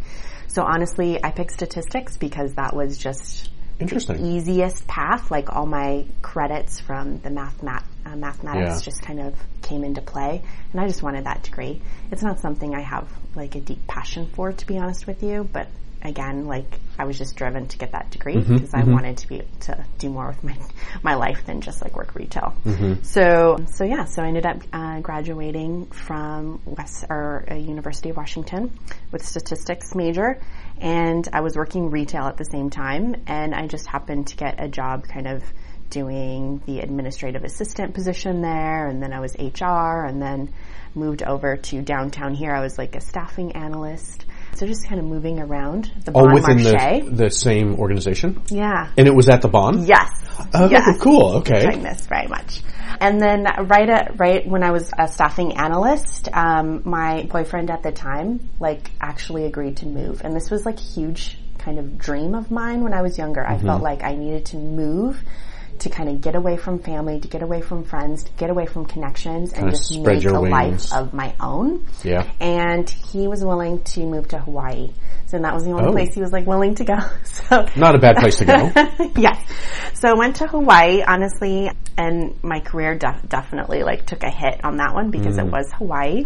So 0.48 0.62
honestly, 0.62 1.22
I 1.22 1.30
picked 1.30 1.52
statistics 1.52 2.16
because 2.16 2.54
that 2.54 2.74
was 2.74 2.96
just 2.98 3.50
Interesting. 3.78 4.16
the 4.22 4.28
easiest 4.28 4.86
path. 4.86 5.30
Like 5.30 5.54
all 5.54 5.66
my 5.66 6.04
credits 6.22 6.80
from 6.80 7.18
the 7.20 7.30
math 7.30 7.62
mat, 7.62 7.84
uh, 8.06 8.16
mathematics 8.16 8.80
Yeah. 8.80 8.84
just 8.84 9.02
kind 9.02 9.20
of 9.20 9.34
came 9.62 9.82
into 9.84 10.00
play, 10.00 10.42
and 10.72 10.80
I 10.80 10.86
just 10.86 11.02
wanted 11.02 11.24
that 11.24 11.42
degree. 11.42 11.80
It's 12.10 12.22
not 12.22 12.38
something 12.40 12.74
I 12.74 12.80
have 12.80 13.08
like 13.34 13.54
a 13.56 13.60
deep 13.60 13.86
passion 13.86 14.28
for, 14.34 14.52
to 14.52 14.66
be 14.66 14.78
honest 14.78 15.06
with 15.06 15.22
you, 15.22 15.48
but. 15.52 15.66
Again, 16.04 16.46
like 16.46 16.78
I 16.98 17.04
was 17.06 17.16
just 17.16 17.34
driven 17.34 17.66
to 17.68 17.78
get 17.78 17.92
that 17.92 18.10
degree 18.10 18.36
because 18.36 18.74
I 18.74 18.84
wanted 18.84 19.16
to 19.18 19.28
be 19.28 19.36
able 19.36 19.58
to 19.60 19.84
do 19.98 20.10
more 20.10 20.28
with 20.28 20.44
my 20.44 20.56
my 21.02 21.14
life 21.14 21.46
than 21.46 21.60
just 21.62 21.82
like 21.82 21.96
work 21.96 22.14
retail. 22.14 22.54
So, 23.02 23.56
so 23.72 23.84
yeah, 23.84 24.04
so 24.04 24.22
I 24.22 24.26
ended 24.28 24.46
up 24.46 24.58
uh, 24.72 25.00
graduating 25.00 25.86
from 25.86 26.60
West 26.66 27.06
or 27.08 27.44
uh, 27.50 27.54
University 27.54 28.10
of 28.10 28.16
Washington 28.16 28.78
with 29.12 29.24
statistics 29.24 29.94
major, 29.94 30.40
and 30.78 31.26
I 31.32 31.40
was 31.40 31.56
working 31.56 31.90
retail 31.90 32.24
at 32.26 32.36
the 32.36 32.44
same 32.44 32.68
time, 32.70 33.16
and 33.26 33.54
I 33.54 33.66
just 33.66 33.86
happened 33.86 34.28
to 34.28 34.36
get 34.36 34.62
a 34.62 34.68
job 34.68 35.06
kind 35.08 35.26
of 35.26 35.42
doing 35.90 36.60
the 36.66 36.80
administrative 36.80 37.44
assistant 37.44 37.94
position 37.94 38.42
there, 38.42 38.88
and 38.88 39.02
then 39.02 39.12
I 39.12 39.20
was 39.20 39.34
HR, 39.38 40.04
and 40.04 40.20
then 40.20 40.52
moved 40.94 41.22
over 41.22 41.56
to 41.56 41.82
downtown 41.82 42.34
here. 42.34 42.52
I 42.52 42.60
was 42.60 42.78
like 42.78 42.96
a 42.96 43.00
staffing 43.00 43.52
analyst. 43.52 44.26
So 44.56 44.66
just 44.66 44.86
kind 44.88 45.00
of 45.00 45.06
moving 45.06 45.40
around 45.40 45.90
the 46.04 46.12
All 46.12 46.24
Bon 46.26 46.34
within 46.34 46.58
Marché. 46.58 47.04
the, 47.04 47.24
the 47.24 47.30
same 47.30 47.74
organization? 47.76 48.40
yeah. 48.48 48.90
And 48.96 49.08
it 49.08 49.14
was 49.14 49.28
at 49.28 49.42
the 49.42 49.48
Bon? 49.48 49.84
Yes. 49.86 50.10
Oh, 50.54 50.68
yes. 50.70 50.98
cool. 51.00 51.38
Okay. 51.38 51.64
Enjoying 51.64 51.82
this 51.82 52.06
very 52.06 52.26
much. 52.28 52.60
And 53.00 53.20
then 53.20 53.44
right 53.66 53.88
at 53.90 54.18
right 54.20 54.46
when 54.46 54.62
I 54.62 54.70
was 54.70 54.90
a 54.96 55.08
staffing 55.08 55.56
analyst, 55.56 56.28
um, 56.32 56.82
my 56.84 57.24
boyfriend 57.24 57.70
at 57.70 57.82
the 57.82 57.90
time 57.92 58.48
like 58.60 58.90
actually 59.00 59.44
agreed 59.46 59.78
to 59.78 59.86
move, 59.86 60.22
and 60.24 60.34
this 60.34 60.50
was 60.50 60.64
like 60.64 60.78
a 60.78 60.82
huge 60.82 61.38
kind 61.58 61.78
of 61.78 61.98
dream 61.98 62.34
of 62.34 62.50
mine 62.50 62.82
when 62.84 62.94
I 62.94 63.02
was 63.02 63.18
younger. 63.18 63.44
I 63.44 63.56
Mm-hmm. 63.56 63.66
felt 63.66 63.82
like 63.82 64.04
I 64.04 64.14
needed 64.14 64.46
to 64.46 64.56
move 64.58 65.20
to 65.80 65.88
kind 65.90 66.08
of 66.08 66.20
get 66.20 66.34
away 66.36 66.56
from 66.56 66.78
family, 66.78 67.20
to 67.20 67.28
get 67.28 67.42
away 67.42 67.60
from 67.60 67.84
friends, 67.84 68.24
to 68.24 68.32
get 68.32 68.50
away 68.50 68.66
from 68.66 68.86
connections, 68.86 69.50
and 69.52 69.60
Kinda 69.64 69.70
just 69.72 69.98
make 69.98 70.24
a 70.24 70.40
wings. 70.40 70.92
life 70.92 70.92
of 71.00 71.12
my 71.12 71.34
own. 71.40 71.84
Yeah. 72.02 72.30
And 72.40 72.88
he 72.88 73.26
was 73.28 73.44
willing 73.44 73.82
to 73.82 74.06
move 74.06 74.28
to 74.28 74.38
Hawaii. 74.38 74.92
So 75.26 75.38
that 75.38 75.52
was 75.52 75.64
the 75.64 75.72
only 75.72 75.88
Oh. 75.88 75.92
place 75.92 76.14
he 76.14 76.20
was 76.20 76.32
like 76.32 76.46
willing 76.46 76.74
to 76.76 76.84
go. 76.84 76.94
So 77.24 77.66
Not 77.76 77.94
a 77.94 77.98
bad 77.98 78.16
place 78.16 78.36
to 78.38 78.44
go. 78.44 78.70
yes. 79.16 79.42
So 79.94 80.08
I 80.08 80.14
went 80.16 80.36
to 80.36 80.46
Hawaii, 80.46 81.02
honestly, 81.06 81.70
and 81.98 82.42
my 82.42 82.60
career 82.60 82.96
def- 82.96 83.28
definitely 83.28 83.82
like 83.82 84.06
took 84.06 84.22
a 84.22 84.30
hit 84.30 84.64
on 84.64 84.76
that 84.76 84.94
one 84.94 85.10
because 85.10 85.38
it 85.38 85.46
was 85.46 85.70
Hawaii. 85.74 86.24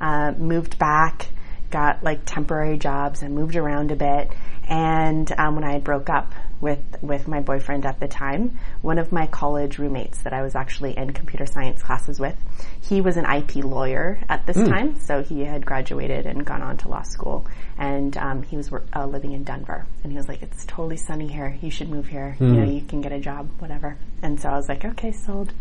Uh, 0.00 0.32
moved 0.38 0.78
back, 0.78 1.28
got 1.70 2.02
like 2.02 2.24
temporary 2.24 2.78
jobs 2.78 3.22
and 3.22 3.34
moved 3.34 3.54
around 3.56 3.92
a 3.92 3.96
bit. 3.96 4.32
And 4.68 5.30
um, 5.38 5.54
when 5.56 5.64
I 5.64 5.78
broke 5.78 6.08
up 6.10 6.32
with 6.60 6.80
with 7.00 7.26
my 7.26 7.40
boyfriend 7.40 7.86
at 7.86 8.00
the 8.00 8.08
time, 8.08 8.58
one 8.82 8.98
of 8.98 9.12
my 9.12 9.26
college 9.26 9.78
roommates 9.78 10.22
that 10.22 10.32
I 10.32 10.42
was 10.42 10.54
actually 10.54 10.96
in 10.96 11.12
computer 11.12 11.46
science 11.46 11.82
classes 11.82 12.20
with, 12.20 12.36
he 12.82 13.00
was 13.00 13.16
an 13.16 13.24
IP 13.24 13.56
lawyer 13.56 14.20
at 14.28 14.46
this 14.46 14.56
time, 14.56 14.98
so 15.00 15.22
he 15.22 15.40
had 15.44 15.64
graduated 15.64 16.26
and 16.26 16.44
gone 16.44 16.62
on 16.62 16.76
to 16.78 16.88
law 16.88 17.02
school, 17.02 17.46
and 17.78 18.16
um, 18.16 18.42
he 18.42 18.56
was 18.56 18.70
uh, 18.94 19.06
living 19.06 19.32
in 19.32 19.44
Denver. 19.44 19.86
And 20.02 20.12
he 20.12 20.18
was 20.18 20.28
like, 20.28 20.42
"It's 20.42 20.64
totally 20.66 20.96
sunny 20.96 21.28
here. 21.28 21.56
You 21.60 21.70
should 21.70 21.88
move 21.88 22.06
here. 22.06 22.36
You 22.40 22.46
know, 22.46 22.70
you 22.70 22.82
can 22.82 23.00
get 23.00 23.12
a 23.12 23.20
job, 23.20 23.48
whatever." 23.58 23.96
And 24.22 24.40
so 24.40 24.48
I 24.48 24.56
was 24.56 24.68
like, 24.68 24.84
"Okay, 24.84 25.12
sold," 25.12 25.52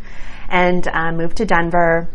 and 0.50 0.88
uh, 0.88 1.12
moved 1.12 1.38
to 1.38 1.46
Denver 1.46 2.10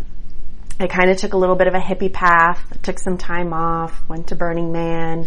I 0.81 0.89
kind 0.89 1.09
of 1.09 1.17
took 1.17 1.35
a 1.35 1.37
little 1.37 1.55
bit 1.55 1.69
of 1.69 1.75
a 1.75 1.79
hippie 1.79 2.13
path, 2.13 2.61
took 2.83 2.99
some 2.99 3.17
time 3.17 3.53
off, 3.53 4.03
went 4.09 4.29
to 4.29 4.37
Burning 4.37 4.73
Man, 4.73 5.23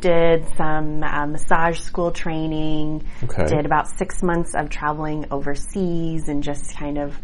did 0.00 0.46
some 0.56 1.02
uh, 1.02 1.26
massage 1.26 1.80
school 1.80 2.12
training, 2.12 3.04
Okay. 3.24 3.46
did 3.46 3.66
about 3.66 3.88
six 3.98 4.22
months 4.22 4.54
of 4.54 4.70
traveling 4.70 5.26
overseas 5.32 6.28
and 6.28 6.42
just 6.42 6.76
kind 6.76 6.98
of, 6.98 7.18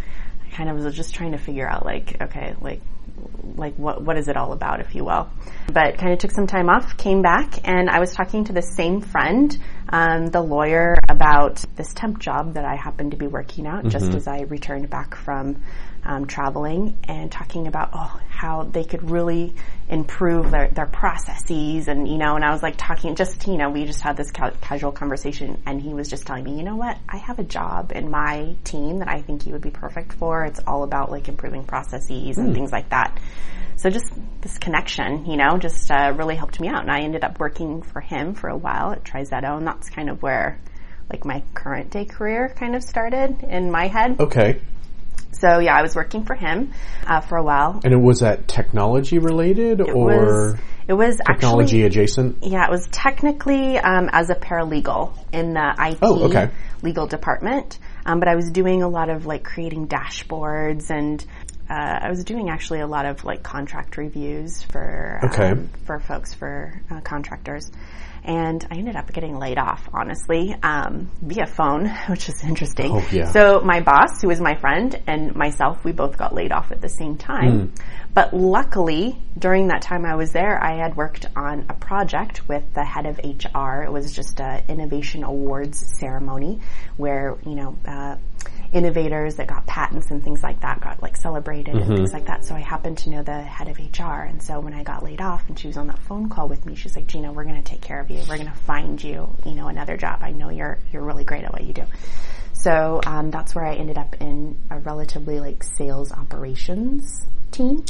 kind 0.53 0.69
of 0.69 0.83
was 0.83 0.93
just 0.95 1.15
trying 1.15 1.33
to 1.33 1.39
figure 1.39 1.69
out 1.69 1.85
like, 1.85 2.21
okay, 2.21 2.55
like, 2.61 2.81
like 3.57 3.75
what, 3.77 4.03
what 4.03 4.17
is 4.17 4.27
it 4.29 4.37
all 4.37 4.53
about, 4.53 4.81
if 4.81 4.95
you 4.97 5.05
will. 5.05 5.29
But 5.73 5.99
kind 5.99 6.13
of 6.13 6.19
took 6.19 6.33
some 6.33 6.47
time 6.49 6.69
off, 6.69 6.97
came 6.97 7.23
back, 7.23 7.61
and 7.69 7.89
I 7.89 8.01
was 8.01 8.13
talking 8.13 8.45
to 8.45 8.53
the 8.53 8.63
same 8.63 9.01
friend, 9.01 9.57
um, 9.89 10.27
the 10.27 10.41
lawyer, 10.43 10.97
about 11.09 11.65
this 11.77 11.93
temp 11.95 12.19
job 12.19 12.55
that 12.55 12.65
I 12.65 12.75
happened 12.77 13.13
to 13.13 13.17
be 13.17 13.27
working 13.29 13.67
out 13.67 13.87
just 13.89 14.15
as 14.15 14.27
I 14.27 14.43
returned 14.43 14.91
back 14.91 15.15
from 15.17 15.63
um, 16.09 16.27
traveling 16.27 16.97
and 17.05 17.31
talking 17.31 17.67
about 17.67 17.91
oh 17.93 18.21
how 18.31 18.63
they 18.63 18.83
could 18.83 19.11
really 19.11 19.55
improve 19.89 20.51
their, 20.51 20.69
their 20.69 20.87
processes. 20.87 21.87
And 21.87 22.09
you 22.09 22.17
know 22.17 22.35
and 22.35 22.45
I 22.45 22.51
was 22.51 22.63
like 22.63 22.75
talking 22.79 23.15
just 23.15 23.47
you 23.47 23.59
know 23.59 23.69
we 23.69 23.85
just 23.85 24.01
had 24.01 24.17
this 24.17 24.33
ca- 24.33 24.53
casual 24.63 24.91
conversation 24.91 25.63
and 25.67 25.81
he 25.81 25.91
was 25.93 26.09
just 26.09 26.27
telling 26.27 26.45
me 26.45 26.57
you 26.57 26.63
know 26.65 26.77
what? 26.77 26.97
I 27.09 27.19
have 27.19 27.39
a 27.39 27.45
job 27.45 27.93
in 27.95 28.11
my 28.11 28.57
team 28.65 29.01
that 29.01 29.09
I 29.09 29.21
think 29.21 29.47
you 29.47 29.53
would 29.53 29.63
be 29.63 29.71
perfect 29.71 30.15
for. 30.15 30.45
It's 30.45 30.61
all 30.67 30.83
about 30.83 31.11
like 31.11 31.29
improving 31.29 31.65
processes 31.65 32.39
and 32.39 32.55
things 32.55 32.73
like 32.73 32.89
that. 32.89 33.21
So 33.77 33.91
just 33.91 34.11
this 34.41 34.57
connection 34.57 35.27
you 35.27 35.37
know 35.37 35.59
just 35.59 35.91
uh, 35.91 36.15
really 36.17 36.37
helped 36.37 36.59
me 36.59 36.69
out. 36.69 36.81
And 36.81 36.91
I 36.91 37.01
ended 37.01 37.23
up 37.23 37.39
working 37.39 37.83
for 37.83 38.01
him 38.01 38.33
for 38.33 38.49
a 38.49 38.57
while 38.57 38.93
at 38.93 39.05
Trizetto 39.05 39.59
and 39.59 39.67
that's 39.67 39.91
kind 39.91 40.09
of 40.09 40.23
where 40.23 40.59
like 41.11 41.27
my 41.27 41.43
current 41.53 41.91
day 41.91 42.07
career 42.07 42.55
kind 42.57 42.75
of 42.75 42.83
started 42.83 43.43
in 43.43 43.71
my 43.71 43.89
head. 43.89 44.19
Okay. 44.21 44.61
So 45.41 45.59
yeah, 45.59 45.75
I 45.77 45.83
was 45.83 45.95
working 45.95 46.25
for 46.25 46.35
him 46.35 46.73
uh, 47.07 47.21
for 47.21 47.37
a 47.39 47.43
while. 47.43 47.81
And 47.85 47.93
it 47.93 48.01
was 48.01 48.21
that 48.21 48.49
technology 48.49 49.19
related 49.19 49.81
It 49.81 49.91
or 49.91 50.05
was 50.05 50.59
it 50.89 50.95
was 50.95 51.17
technology 51.19 51.85
actually 51.85 51.85
adjacent? 51.85 52.39
yeah, 52.43 52.65
it 52.65 52.71
was 52.71 52.89
technically 52.91 53.79
um, 53.79 54.09
as 54.13 54.31
a 54.31 54.35
paralegal 54.35 55.13
in 55.33 55.53
the 55.55 55.75
IT 55.79 55.99
Oh, 56.03 56.25
okay. 56.25 56.51
legal 56.83 57.07
department, 57.07 57.79
um, 58.07 58.21
but 58.21 58.29
I 58.29 58.37
was 58.37 58.51
doing 58.51 58.83
a 58.83 58.89
lot 58.89 59.11
of 59.11 59.27
like 59.27 59.45
creating 59.45 59.89
dashboards 59.89 60.91
and. 60.91 61.25
Uh, 61.71 61.99
I 62.01 62.09
was 62.09 62.25
doing 62.25 62.49
actually 62.49 62.81
a 62.81 62.87
lot 62.87 63.05
of 63.05 63.27
like 63.27 63.43
contract 63.43 63.99
reviews 63.99 64.63
for 64.63 65.21
Okay. 65.25 65.51
um, 65.51 65.69
for 65.85 66.01
folks 66.01 66.33
for 66.33 66.81
uh, 66.91 67.03
contractors, 67.03 67.71
and 68.25 68.67
I 68.71 68.77
ended 68.77 68.97
up 68.97 69.13
getting 69.13 69.39
laid 69.39 69.59
off 69.59 69.89
honestly 69.93 70.55
um, 70.63 71.11
via 71.23 71.47
phone, 71.47 71.89
which 72.09 72.29
is 72.29 72.43
interesting. 72.45 72.93
Oh, 72.93 73.09
yeah. 73.11 73.31
So 73.31 73.61
my 73.61 73.81
boss, 73.81 74.21
who 74.21 74.29
was 74.29 74.41
my 74.41 74.55
friend, 74.57 75.01
and 75.07 75.35
myself, 75.35 75.85
we 75.85 75.93
both 75.93 76.17
got 76.17 76.35
laid 76.35 76.53
off 76.53 76.73
at 76.73 76.81
the 76.81 76.89
same 76.89 77.17
time. 77.17 77.73
But 78.15 78.35
luckily, 78.35 79.21
during 79.39 79.69
that 79.69 79.83
time 79.83 80.05
I 80.05 80.17
was 80.17 80.33
there, 80.33 80.63
I 80.63 80.77
had 80.77 80.97
worked 80.97 81.27
on 81.37 81.67
a 81.69 81.75
project 81.75 82.49
with 82.49 82.65
the 82.75 82.85
head 82.85 83.07
of 83.07 83.19
HR. 83.19 83.83
It 83.83 83.93
was 83.93 84.13
just 84.13 84.41
a 84.41 84.63
innovation 84.69 85.25
awards 85.25 85.99
ceremony 85.99 86.61
where 86.97 87.37
you 87.45 87.55
know. 87.55 87.79
Uh, 87.87 88.17
innovators 88.73 89.37
that 89.37 89.47
got 89.47 89.67
patents 89.67 90.11
and 90.11 90.23
things 90.23 90.43
like 90.43 90.61
that 90.61 90.81
got 90.81 91.03
like 91.03 91.17
celebrated 91.17 91.75
and 91.75 91.87
things 91.87 92.13
like 92.13 92.27
that. 92.27 92.45
So 92.45 92.55
I 92.55 92.61
happened 92.61 92.99
to 92.99 93.11
know 93.11 93.23
the 93.23 93.41
head 93.41 93.69
of 93.69 93.79
HR. 93.79 94.23
And 94.23 94.43
so 94.43 94.61
when 94.61 94.75
I 94.75 94.83
got 94.83 95.03
laid 95.03 95.21
off 95.21 95.49
and 95.49 95.59
she 95.59 95.67
was 95.67 95.77
on 95.77 95.87
that 95.87 95.99
phone 96.01 96.29
call 96.29 96.49
with 96.49 96.67
me, 96.67 96.75
she's 96.75 96.95
like, 96.95 97.07
Gina, 97.07 97.33
we're 97.33 97.45
going 97.45 97.63
to 97.63 97.69
take 97.69 97.81
care 97.81 98.01
of 98.01 98.11
you. 98.11 98.19
We're 98.29 98.37
going 98.37 98.51
to 98.51 98.59
find 98.59 99.03
you, 99.03 99.35
you 99.45 99.53
know, 99.53 99.69
another 99.69 99.97
job. 99.97 100.19
I 100.23 100.33
know 100.33 100.51
you're, 100.51 100.79
you're 100.93 101.03
really 101.03 101.25
great 101.25 101.45
at 101.45 101.53
what 101.53 101.65
you 101.65 101.73
do. 101.73 101.85
So, 102.53 103.01
um, 103.07 103.31
that's 103.31 103.55
where 103.55 103.65
I 103.65 103.75
ended 103.77 103.99
up 103.99 104.17
in 104.21 104.59
a 104.71 104.79
relatively 104.79 105.39
like 105.41 105.63
sales 105.63 106.13
operations 106.13 107.25
team. 107.53 107.85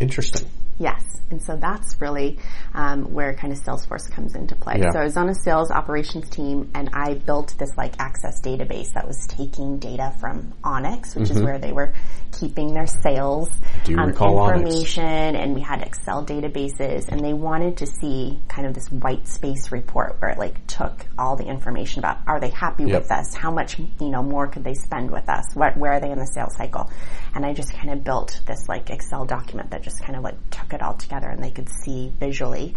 Interesting. 0.00 0.48
Yes. 0.78 1.02
And 1.30 1.42
so 1.42 1.56
that's 1.56 2.00
really 2.00 2.38
um, 2.74 3.12
where 3.12 3.34
kind 3.34 3.52
of 3.52 3.58
Salesforce 3.60 4.08
comes 4.10 4.36
into 4.36 4.54
play. 4.54 4.76
Yeah. 4.78 4.90
So 4.92 5.00
I 5.00 5.04
was 5.04 5.16
on 5.16 5.28
a 5.28 5.34
sales 5.34 5.70
operations 5.72 6.28
team 6.30 6.70
and 6.74 6.90
I 6.92 7.14
built 7.14 7.56
this 7.58 7.70
like 7.76 7.94
access 7.98 8.40
database 8.40 8.92
that 8.92 9.06
was 9.08 9.26
taking 9.26 9.78
data 9.78 10.14
from 10.20 10.54
Onyx, 10.62 11.16
which 11.16 11.30
is 11.30 11.42
where 11.42 11.58
they 11.58 11.72
were 11.72 11.92
keeping 12.32 12.74
their 12.74 12.86
sales 12.86 13.48
Mm-hmm. 13.86 13.98
Um, 13.98 14.08
recall 14.08 14.38
Onyx? 14.38 14.60
information 14.74 15.36
and 15.36 15.54
we 15.54 15.60
had 15.60 15.80
Excel 15.82 16.24
databases 16.24 17.08
and 17.08 17.24
they 17.24 17.32
wanted 17.32 17.76
to 17.78 17.86
see 17.86 18.38
kind 18.48 18.66
of 18.66 18.74
this 18.74 18.90
white 18.90 19.26
space 19.28 19.70
report 19.70 20.16
where 20.20 20.30
it 20.32 20.38
like 20.38 20.66
took 20.66 21.06
all 21.18 21.36
the 21.36 21.44
information 21.44 22.00
about 22.00 22.18
are 22.26 22.40
they 22.40 22.50
happy 22.50 22.84
Yep. 22.84 23.02
with 23.02 23.12
us? 23.12 23.34
How 23.34 23.50
much, 23.50 23.78
you 23.78 24.08
know, 24.10 24.22
more 24.22 24.46
could 24.48 24.64
they 24.64 24.74
spend 24.74 25.10
with 25.10 25.28
us? 25.28 25.44
What, 25.54 25.76
where 25.76 25.92
are 25.92 26.00
they 26.00 26.10
in 26.10 26.18
the 26.18 26.26
sales 26.26 26.54
cycle? 26.56 26.90
And 27.34 27.44
I 27.46 27.52
just 27.52 27.72
kind 27.72 27.90
of 27.90 28.02
built 28.04 28.40
this 28.46 28.68
like 28.68 28.90
Excel 28.90 29.24
document 29.24 29.70
that 29.70 29.82
just 29.82 30.02
kind 30.02 30.16
of 30.16 30.22
like 30.24 30.36
took 30.50 30.65
it 30.72 30.82
all 30.82 30.94
together 30.94 31.28
and 31.28 31.42
they 31.42 31.50
could 31.50 31.68
see 31.68 32.12
visually. 32.18 32.74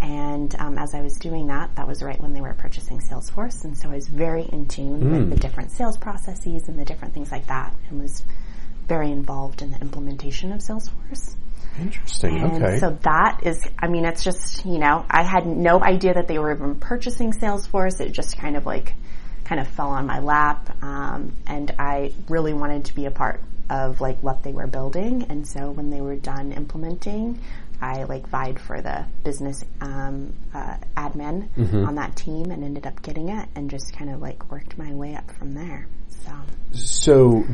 And 0.00 0.54
um, 0.60 0.78
as 0.78 0.94
I 0.94 1.00
was 1.00 1.14
doing 1.18 1.48
that, 1.48 1.74
that 1.76 1.88
was 1.88 2.02
right 2.02 2.20
when 2.20 2.32
they 2.32 2.40
were 2.40 2.54
purchasing 2.54 3.00
Salesforce, 3.00 3.64
and 3.64 3.76
so 3.76 3.90
I 3.90 3.94
was 3.94 4.06
very 4.06 4.42
in 4.44 4.66
tune 4.66 5.00
Hmm. 5.00 5.10
with 5.10 5.30
the 5.30 5.36
different 5.36 5.72
sales 5.72 5.96
processes 5.96 6.68
and 6.68 6.78
the 6.78 6.84
different 6.84 7.14
things 7.14 7.32
like 7.32 7.48
that, 7.48 7.74
and 7.90 8.00
was 8.00 8.24
very 8.86 9.10
involved 9.10 9.60
in 9.60 9.72
the 9.72 9.80
implementation 9.80 10.52
of 10.52 10.60
Salesforce. 10.60 11.34
Interesting. 11.80 12.38
And 12.38 12.64
okay. 12.64 12.78
so 12.78 12.96
that 13.02 13.40
is, 13.42 13.62
I 13.78 13.88
mean, 13.88 14.04
it's 14.04 14.24
just, 14.24 14.64
you 14.64 14.78
know, 14.78 15.04
I 15.10 15.22
had 15.22 15.46
no 15.46 15.82
idea 15.82 16.14
that 16.14 16.26
they 16.28 16.38
were 16.38 16.52
even 16.52 16.76
purchasing 16.76 17.32
Salesforce. 17.32 18.00
It 18.00 18.12
just 18.12 18.38
kind 18.38 18.56
of 18.56 18.66
like, 18.66 18.94
kind 19.44 19.60
of 19.60 19.68
fell 19.68 19.88
on 19.88 20.06
my 20.06 20.20
lap. 20.20 20.76
Um, 20.82 21.32
and 21.46 21.72
I 21.78 22.12
really 22.28 22.52
wanted 22.52 22.86
to 22.86 22.94
be 22.94 23.06
a 23.06 23.10
part 23.10 23.40
of 23.70 24.00
like 24.00 24.22
what 24.22 24.42
they 24.42 24.52
were 24.52 24.66
building. 24.66 25.24
And 25.28 25.46
so 25.46 25.70
when 25.70 25.90
they 25.90 26.00
were 26.00 26.16
done 26.16 26.52
implementing, 26.52 27.40
I 27.80 28.04
like 28.04 28.28
vied 28.28 28.58
for 28.58 28.80
the 28.80 29.04
business 29.24 29.64
um, 29.80 30.32
uh, 30.54 30.76
admin 30.96 31.48
Mm-hmm. 31.56 31.86
on 31.86 31.94
that 31.96 32.16
team 32.16 32.50
and 32.50 32.64
ended 32.64 32.86
up 32.86 33.02
getting 33.02 33.28
it 33.28 33.48
and 33.54 33.70
just 33.70 33.92
kind 33.96 34.10
of 34.10 34.20
like 34.20 34.50
worked 34.50 34.76
my 34.78 34.92
way 34.92 35.14
up 35.14 35.30
from 35.32 35.54
there. 35.54 35.86
So 36.24 36.32
so 36.72 37.44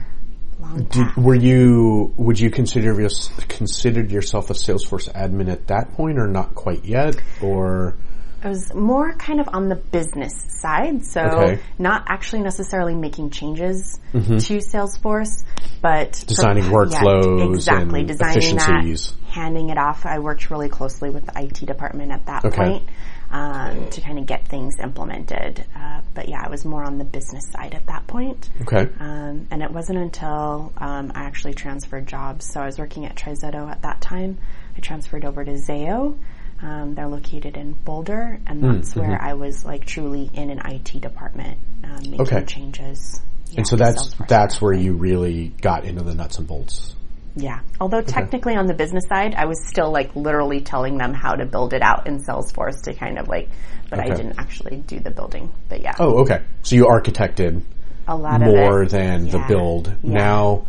Did, 0.91 1.17
were 1.17 1.35
you? 1.35 2.15
Would 2.17 2.39
you 2.39 2.51
consider 2.51 2.99
your, 2.99 3.11
considered 3.49 4.11
yourself 4.11 4.51
a 4.51 4.55
Salesforce 4.55 5.13
admin 5.13 5.51
at 5.51 5.67
that 5.67 5.93
point, 5.93 6.19
or 6.19 6.27
not 6.27 6.55
quite 6.55 6.85
yet? 6.85 7.17
Or 7.43 7.97
I 8.45 8.49
was 8.49 8.75
more 8.75 9.15
kind 9.15 9.41
of 9.41 9.49
on 9.53 9.69
the 9.71 9.75
business 9.77 10.35
side, 10.61 11.05
so 11.07 11.23
Okay. 11.23 11.61
not 11.79 12.05
actually 12.09 12.43
necessarily 12.43 12.95
making 12.95 13.31
changes 13.31 13.99
to 14.13 14.19
Salesforce, 14.59 15.43
but 15.81 16.13
Mm-hmm. 16.13 16.27
Designing 16.27 16.65
yeah, 16.65 16.71
workflows 16.71 17.55
exactly 17.55 18.01
and 18.01 18.09
designing 18.09 18.57
that, 18.57 19.13
handing 19.29 19.71
it 19.71 19.79
off. 19.79 20.05
I 20.05 20.19
worked 20.19 20.51
really 20.51 20.69
closely 20.69 21.09
with 21.11 21.25
the 21.27 21.33
IT 21.43 21.65
department 21.67 22.13
at 22.13 22.27
that 22.27 22.45
Okay. 22.45 22.57
point 22.57 22.89
um, 23.31 23.89
to 23.91 24.01
kind 24.03 24.19
of 24.19 24.27
get 24.27 24.47
things 24.47 24.75
implemented. 24.79 25.65
Uh, 25.75 26.03
but 26.13 26.29
yeah, 26.29 26.43
I 26.45 26.51
was 26.51 26.65
more 26.67 26.85
on 26.85 26.99
the 26.99 27.05
business 27.05 27.45
side 27.51 27.75
at 27.75 27.87
that 27.87 28.07
point. 28.07 28.51
okay, 28.63 28.89
Um, 29.01 29.47
and 29.51 29.63
it 29.63 29.71
wasn't 29.71 29.99
until 29.99 30.73
um, 30.77 31.13
I 31.15 31.25
actually 31.25 31.55
transferred 31.55 32.07
jobs. 32.07 32.47
So 32.53 32.61
I 32.61 32.67
was 32.67 32.79
working 32.79 33.07
at 33.07 33.17
Trizetto 33.17 33.71
at 33.71 33.83
that 33.83 34.01
time. 34.03 34.39
I 34.77 34.81
transferred 34.81 35.25
over 35.25 35.43
to 35.45 35.53
Zayo. 35.53 36.17
Um, 36.63 36.95
they're 36.95 37.09
located 37.09 37.57
in 37.57 37.73
Boulder, 37.73 38.39
and 38.47 38.61
Hmm, 38.61 38.73
that's 38.73 38.95
where 38.97 39.09
mm-hmm. 39.11 39.27
I 39.27 39.35
was 39.35 39.65
like 39.65 39.85
truly 39.85 40.31
in 40.33 40.51
an 40.51 40.61
IT 40.65 41.01
department 41.01 41.59
um, 41.85 42.01
making 42.11 42.21
Okay. 42.21 42.45
changes. 42.45 43.21
Yeah, 43.51 43.59
and 43.59 43.67
so 43.69 43.77
that's 43.77 44.15
that's 44.29 44.61
where 44.63 44.73
you 44.73 44.95
really 44.95 45.49
got 45.61 45.85
into 45.85 46.03
the 46.03 46.15
nuts 46.15 46.39
and 46.39 46.47
bolts. 46.47 46.95
Yeah. 47.37 47.61
Although 47.81 48.01
technically 48.03 48.55
on 48.55 48.67
the 48.67 48.75
business 48.75 49.05
side, 49.09 49.35
I 49.35 49.47
was 49.47 49.59
still 49.69 49.91
like 49.93 50.15
literally 50.15 50.61
telling 50.61 50.97
them 50.99 51.13
how 51.13 51.35
to 51.35 51.45
build 51.45 51.73
it 51.75 51.83
out 51.83 52.07
in 52.07 52.21
Salesforce 52.25 52.83
to 52.85 52.95
kind 52.95 53.19
of 53.19 53.27
like, 53.29 53.51
but 53.91 53.99
I 53.99 54.05
didn't 54.15 54.39
actually 54.39 54.77
do 54.77 55.01
the 55.01 55.11
building. 55.11 55.53
But 55.69 55.81
yeah, 55.83 55.95
Oh, 55.99 56.21
okay. 56.23 56.43
So 56.63 56.77
you 56.77 56.85
architected 56.87 57.63
a 58.07 58.17
lot 58.17 58.41
more 58.41 58.83
of 58.83 58.89
it. 58.89 58.91
than 58.93 59.29
the 59.29 59.45
build. 59.49 59.89
Yeah. 60.05 60.13
Now, 60.13 60.67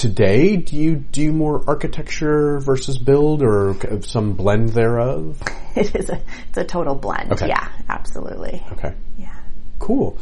today, 0.00 0.56
do 0.56 0.76
you 0.76 0.96
do 0.96 1.32
more 1.32 1.64
architecture 1.66 2.58
versus 2.60 2.98
build, 2.98 3.42
or 3.42 3.76
some 4.02 4.34
blend 4.34 4.70
thereof? 4.70 5.40
it 5.76 5.94
is 5.94 6.10
a 6.10 6.20
it's 6.48 6.58
a 6.58 6.64
total 6.64 6.94
blend. 6.94 7.32
Okay. 7.32 7.48
Yeah, 7.48 7.68
absolutely. 7.88 8.62
Okay. 8.72 8.94
Yeah. 9.16 9.34
Cool. 9.78 10.18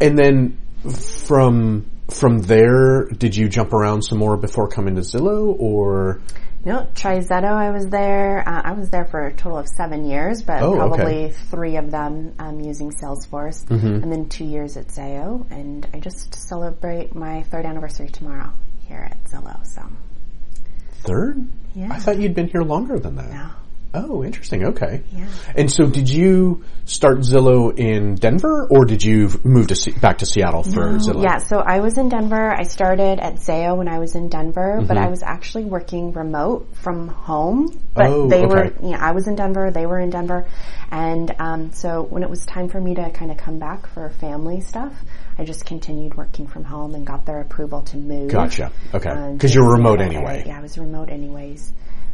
And 0.00 0.18
then 0.18 0.58
from 0.88 1.90
from 2.08 2.40
there, 2.40 3.04
did 3.06 3.36
you 3.36 3.48
jump 3.48 3.72
around 3.72 4.02
some 4.02 4.18
more 4.18 4.36
before 4.36 4.68
coming 4.68 4.94
to 4.96 5.02
Zillow, 5.02 5.54
or 5.58 6.20
No, 6.64 6.88
Trizetto, 6.94 7.44
I 7.52 7.70
was 7.70 7.86
there. 7.88 8.42
Uh, 8.48 8.62
I 8.64 8.72
was 8.72 8.90
there 8.90 9.04
for 9.04 9.26
a 9.26 9.32
total 9.32 9.58
of 9.58 9.68
seven 9.68 10.04
years, 10.06 10.42
but 10.42 10.62
Oh, 10.62 10.80
okay. 10.80 10.96
probably 10.96 11.30
three 11.50 11.76
of 11.76 11.90
them 11.90 12.34
um, 12.38 12.60
using 12.60 12.90
Salesforce, 12.90 13.64
Mm-hmm. 13.66 14.02
and 14.02 14.10
then 14.12 14.28
two 14.28 14.44
years 14.44 14.76
at 14.76 14.88
Zayo. 14.88 15.48
And 15.50 15.86
I 15.94 16.00
just 16.00 16.34
celebrate 16.34 17.14
my 17.14 17.42
third 17.44 17.64
anniversary 17.66 18.08
tomorrow 18.08 18.50
here 18.90 19.08
at 19.10 19.22
Zillow. 19.24 19.64
So 19.66 19.82
third? 21.02 21.46
yeah, 21.74 21.88
I 21.90 21.98
thought 21.98 22.18
you'd 22.18 22.34
been 22.34 22.48
here 22.48 22.62
longer 22.62 22.98
than 22.98 23.16
that. 23.16 23.30
no, 23.30 23.50
Oh, 23.92 24.22
interesting. 24.22 24.66
Okay. 24.66 25.02
Yeah. 25.12 25.26
And 25.56 25.68
so, 25.68 25.86
did 25.86 26.08
you 26.08 26.62
start 26.84 27.18
Zillow 27.22 27.76
in 27.76 28.14
Denver, 28.14 28.68
or 28.70 28.84
did 28.84 29.02
you 29.02 29.28
move 29.42 29.66
to 29.66 29.92
back 30.00 30.18
to 30.18 30.26
Seattle 30.26 30.62
for 30.62 30.98
Zillow? 30.98 31.24
Yeah, 31.24 31.38
so 31.38 31.58
I 31.58 31.80
was 31.80 31.98
in 31.98 32.08
Denver. 32.08 32.52
I 32.56 32.62
started 32.62 33.18
at 33.18 33.34
Zayo 33.40 33.76
when 33.76 33.88
I 33.88 33.98
was 33.98 34.14
in 34.14 34.28
Denver, 34.28 34.76
but 34.86 34.96
Mm-hmm. 34.96 35.06
I 35.06 35.08
was 35.08 35.24
actually 35.24 35.64
working 35.64 36.12
remote 36.12 36.68
from 36.76 37.08
home. 37.08 37.66
But 37.92 38.06
Oh, 38.06 38.28
they 38.28 38.46
were, 38.46 38.66
okay. 38.66 38.90
yeah, 38.90 38.98
I 39.00 39.10
was 39.10 39.26
in 39.26 39.34
Denver, 39.34 39.72
they 39.72 39.86
were 39.86 39.98
in 39.98 40.10
Denver. 40.10 40.46
And 40.92 41.34
um, 41.40 41.72
so 41.72 42.02
when 42.04 42.22
it 42.22 42.30
was 42.30 42.46
time 42.46 42.68
for 42.68 42.80
me 42.80 42.94
to 42.94 43.10
kind 43.10 43.32
of 43.32 43.38
come 43.38 43.58
back 43.58 43.88
for 43.92 44.08
family 44.20 44.60
stuff, 44.60 44.92
I 45.40 45.44
just 45.44 45.64
continued 45.64 46.16
working 46.18 46.46
from 46.46 46.64
home 46.64 46.94
and 46.94 47.06
got 47.06 47.24
their 47.24 47.40
approval 47.40 47.80
to 47.82 47.96
move. 47.96 48.30
Gotcha. 48.30 48.70
Okay. 48.92 49.08
um, 49.08 49.32
Because 49.34 49.52
to 49.52 49.56
you're 49.58 49.72
remote 49.72 50.00
Seattle 50.00 50.16
anyway. 50.18 50.44
Yeah, 50.46 50.58
I 50.58 50.60
was 50.60 50.76
remote 50.76 51.08
anyways. 51.08 51.72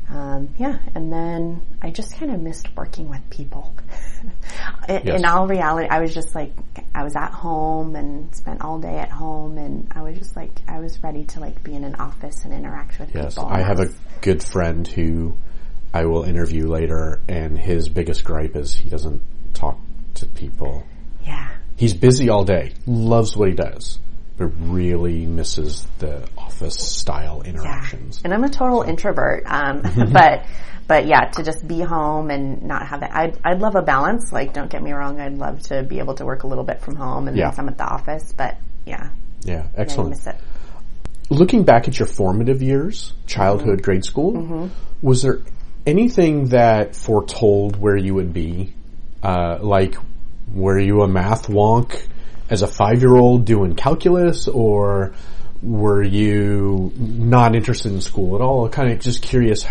Um, 0.08 0.50
yeah, 0.56 0.78
and 0.94 1.12
then 1.12 1.60
I 1.82 1.90
just 1.90 2.16
kind 2.16 2.32
of 2.32 2.40
missed 2.40 2.68
working 2.76 3.08
with 3.08 3.28
people. 3.28 3.74
in, 4.88 5.00
Yes. 5.04 5.18
in 5.18 5.24
all 5.26 5.48
reality, 5.48 5.88
I 5.90 5.98
was 6.00 6.14
just 6.14 6.36
like, 6.36 6.52
I 6.94 7.02
was 7.02 7.16
at 7.16 7.32
home 7.32 7.96
and 7.96 8.32
spent 8.32 8.60
all 8.62 8.78
day 8.78 8.98
at 8.98 9.10
home, 9.10 9.58
and 9.58 9.88
I 9.90 10.02
was 10.02 10.16
just 10.16 10.36
like, 10.36 10.52
I 10.68 10.78
was 10.78 11.02
ready 11.02 11.24
to 11.24 11.40
like 11.40 11.64
be 11.64 11.74
in 11.74 11.82
an 11.82 11.96
office 11.96 12.44
and 12.44 12.54
interact 12.54 13.00
with 13.00 13.12
Yes, 13.12 13.34
people. 13.34 13.48
I 13.48 13.62
have 13.62 13.80
a 13.80 13.88
good 14.20 14.40
friend 14.44 14.86
who 14.86 15.36
I 15.92 16.04
will 16.04 16.22
interview 16.22 16.68
later, 16.68 17.20
and 17.28 17.58
his 17.58 17.88
biggest 17.88 18.22
gripe 18.22 18.54
is 18.54 18.76
he 18.76 18.88
doesn't 18.88 19.20
talk 19.54 19.80
to 20.14 20.26
people. 20.26 20.84
yeah, 21.24 21.50
He's 21.76 21.94
busy 21.94 22.28
all 22.30 22.44
day, 22.44 22.72
loves 22.86 23.36
what 23.36 23.48
he 23.48 23.54
does, 23.54 23.98
but 24.38 24.46
really 24.46 25.26
misses 25.26 25.86
the 25.98 26.26
office 26.38 26.76
style 26.76 27.42
interactions. 27.42 28.20
And 28.24 28.32
I'm 28.32 28.44
a 28.44 28.48
total 28.48 28.82
introvert. 28.82 29.44
Um, 29.46 29.82
but, 30.12 30.46
but 30.86 31.06
yeah, 31.06 31.26
to 31.32 31.42
just 31.42 31.66
be 31.68 31.80
home 31.82 32.30
and 32.30 32.62
not 32.62 32.86
have 32.88 33.00
that, 33.00 33.14
I'd, 33.14 33.38
I'd 33.44 33.60
love 33.60 33.74
a 33.76 33.82
balance. 33.82 34.32
Like, 34.32 34.54
don't 34.54 34.70
get 34.70 34.82
me 34.82 34.92
wrong. 34.92 35.20
I'd 35.20 35.36
love 35.36 35.60
to 35.64 35.82
be 35.82 35.98
able 35.98 36.14
to 36.14 36.24
work 36.24 36.44
a 36.44 36.46
little 36.46 36.64
bit 36.64 36.80
from 36.80 36.96
home 36.96 37.28
and 37.28 37.36
Yeah. 37.36 37.46
then 37.48 37.54
some 37.56 37.68
at 37.68 37.76
the 37.76 37.84
office. 37.84 38.32
But 38.34 38.56
yeah, 38.86 39.10
Yeah, 39.42 39.66
I 39.76 39.80
excellent. 39.82 40.10
miss 40.10 40.26
it. 40.26 40.36
Looking 41.28 41.64
back 41.64 41.88
at 41.88 41.98
your 41.98 42.06
formative 42.06 42.62
years, 42.62 43.12
childhood, 43.26 43.82
grade 43.82 44.04
school, 44.04 44.70
was 45.02 45.22
there 45.22 45.40
anything 45.84 46.48
that 46.50 46.94
foretold 46.94 47.76
where 47.76 47.96
you 47.96 48.14
would 48.14 48.32
be? 48.32 48.72
Uh, 49.22 49.58
like, 49.60 49.96
were 50.52 50.78
you 50.78 51.02
a 51.02 51.08
math 51.08 51.48
wonk 51.48 52.00
as 52.48 52.62
a 52.62 52.66
five-year-old 52.66 53.44
doing 53.44 53.74
calculus, 53.74 54.48
or 54.48 55.14
were 55.62 56.02
you 56.02 56.92
not 56.96 57.54
interested 57.56 57.92
in 57.92 58.00
school 58.00 58.36
at 58.36 58.40
all? 58.40 58.68
Kind 58.68 58.92
of 58.92 59.00
just 59.00 59.22
curious 59.22 59.66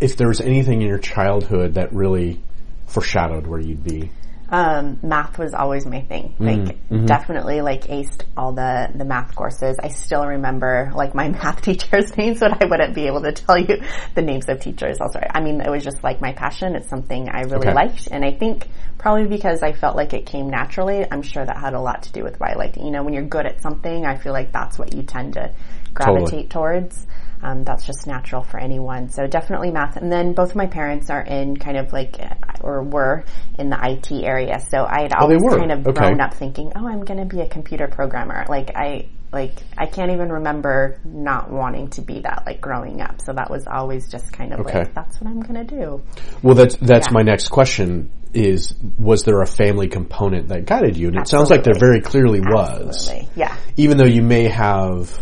if 0.00 0.16
there 0.16 0.28
was 0.28 0.40
anything 0.40 0.82
in 0.82 0.88
your 0.88 0.98
childhood 0.98 1.74
that 1.74 1.92
really 1.92 2.40
foreshadowed 2.86 3.46
where 3.46 3.60
you'd 3.60 3.84
be. 3.84 4.10
Um, 4.52 4.98
math 5.02 5.38
was 5.38 5.54
always 5.54 5.86
my 5.86 6.02
thing. 6.02 6.34
Like 6.38 6.76
definitely 7.06 7.62
like 7.62 7.84
aced 7.84 8.24
all 8.36 8.52
the, 8.52 8.90
the 8.94 9.04
math 9.06 9.34
courses. 9.34 9.78
I 9.82 9.88
still 9.88 10.26
remember 10.26 10.92
like 10.94 11.14
my 11.14 11.28
math 11.30 11.62
teachers' 11.62 12.14
names, 12.18 12.40
but 12.40 12.62
I 12.62 12.66
wouldn't 12.66 12.94
be 12.94 13.06
able 13.06 13.22
to 13.22 13.32
tell 13.32 13.56
you 13.58 13.80
the 14.14 14.20
names 14.20 14.50
of 14.50 14.60
teachers. 14.60 14.98
Also, 15.00 15.20
I 15.20 15.40
mean, 15.40 15.62
it 15.62 15.70
was 15.70 15.82
just 15.82 16.04
like 16.04 16.20
my 16.20 16.32
passion. 16.34 16.76
It's 16.76 16.90
something 16.90 17.30
I 17.30 17.44
really 17.44 17.68
Okay. 17.68 17.72
liked. 17.74 18.08
And 18.10 18.26
I 18.26 18.32
think 18.32 18.68
probably 18.98 19.26
because 19.26 19.62
I 19.62 19.72
felt 19.72 19.96
like 19.96 20.12
it 20.12 20.26
came 20.26 20.50
naturally, 20.50 21.06
I'm 21.10 21.22
sure 21.22 21.44
that 21.46 21.56
had 21.56 21.72
a 21.72 21.80
lot 21.80 22.02
to 22.02 22.12
do 22.12 22.22
with 22.22 22.38
why 22.38 22.50
I 22.50 22.54
liked 22.56 22.76
it. 22.76 22.84
You 22.84 22.90
know, 22.90 23.02
when 23.02 23.14
you're 23.14 23.24
good 23.24 23.46
at 23.46 23.62
something, 23.62 24.04
I 24.04 24.16
feel 24.18 24.34
like 24.34 24.52
that's 24.52 24.78
what 24.78 24.94
you 24.94 25.02
tend 25.02 25.32
to 25.34 25.50
gravitate 25.94 26.50
towards. 26.50 27.06
Um, 27.42 27.64
that's 27.64 27.84
just 27.84 28.06
natural 28.06 28.42
for 28.42 28.58
anyone. 28.60 29.08
So 29.08 29.26
definitely 29.26 29.70
math. 29.72 29.96
And 29.96 30.12
then 30.12 30.32
both 30.32 30.50
of 30.50 30.56
my 30.56 30.66
parents 30.66 31.10
are 31.10 31.22
in 31.22 31.56
kind 31.56 31.76
of 31.76 31.92
like, 31.92 32.16
uh, 32.20 32.34
or 32.60 32.84
were 32.84 33.24
in 33.58 33.68
the 33.68 33.78
IT 33.82 34.12
area. 34.24 34.60
So 34.70 34.84
I 34.84 35.02
had 35.02 35.12
Oh, 35.18 35.22
always 35.24 35.42
kind 35.48 35.72
of 35.72 35.86
Okay. 35.86 35.98
grown 35.98 36.20
up 36.20 36.34
thinking, 36.34 36.72
oh, 36.76 36.86
I'm 36.86 37.04
going 37.04 37.18
to 37.18 37.26
be 37.26 37.40
a 37.42 37.48
computer 37.48 37.88
programmer. 37.88 38.44
Like 38.48 38.70
I, 38.76 39.08
like 39.32 39.54
I 39.76 39.86
can't 39.86 40.12
even 40.12 40.30
remember 40.30 41.00
not 41.04 41.50
wanting 41.50 41.88
to 41.90 42.02
be 42.02 42.20
that 42.20 42.44
like 42.46 42.60
growing 42.60 43.00
up. 43.00 43.20
So 43.22 43.32
that 43.32 43.50
was 43.50 43.66
always 43.66 44.08
just 44.10 44.32
kind 44.32 44.52
of 44.52 44.60
Okay. 44.60 44.80
like, 44.80 44.94
that's 44.94 45.20
what 45.20 45.28
I'm 45.28 45.40
going 45.40 45.66
to 45.66 45.76
do. 45.76 46.02
Well, 46.42 46.54
that's 46.54 46.76
that's 46.76 47.08
Yeah. 47.08 47.12
my 47.14 47.22
next 47.22 47.48
question. 47.48 48.10
Is 48.34 48.74
was 48.98 49.24
there 49.24 49.40
a 49.42 49.46
family 49.46 49.88
component 49.88 50.48
that 50.48 50.64
guided 50.64 50.96
you? 50.96 51.08
And 51.08 51.16
it 51.18 51.28
sounds 51.28 51.50
like 51.50 51.64
there 51.64 51.74
very 51.78 52.00
clearly 52.00 52.40
was. 52.40 53.08
Absolutely. 53.10 53.28
Yeah. 53.36 53.56
Even 53.76 53.96
though 53.98 54.06
you 54.06 54.22
may 54.22 54.48
have 54.48 55.18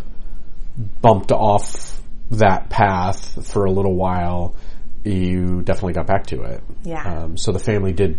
bumped 1.03 1.33
off 1.33 2.00
that 2.31 2.71
path 2.71 3.47
for 3.47 3.65
a 3.65 3.71
little 3.71 3.95
while, 3.95 4.55
you 5.05 5.63
definitely 5.63 5.95
got 5.95 6.07
back 6.07 6.27
to 6.29 6.43
it. 6.43 6.63
Yeah. 6.85 7.03
Um, 7.03 7.37
so 7.37 7.53
the 7.53 7.59
family 7.59 7.93
did 7.93 8.19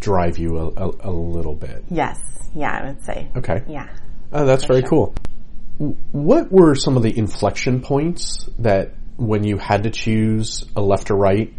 drive 0.00 0.38
you 0.38 0.58
a, 0.58 0.68
a, 0.68 1.10
a 1.10 1.12
little 1.12 1.54
bit. 1.54 1.84
Yes. 1.90 2.18
Yeah, 2.54 2.70
I 2.70 2.86
would 2.86 3.04
say. 3.04 3.28
Okay. 3.36 3.62
Yeah. 3.68 3.88
Oh, 4.32 4.46
that's 4.46 4.64
very 4.64 4.80
sure. 4.80 4.88
cool. 4.88 5.94
What 6.12 6.50
were 6.50 6.74
some 6.74 6.96
of 6.96 7.02
the 7.02 7.16
inflection 7.16 7.82
points 7.82 8.48
that 8.58 8.94
when 9.16 9.44
you 9.44 9.58
had 9.58 9.84
to 9.84 9.90
choose 9.90 10.64
a 10.74 10.80
left 10.80 11.10
or 11.10 11.16
right 11.16 11.52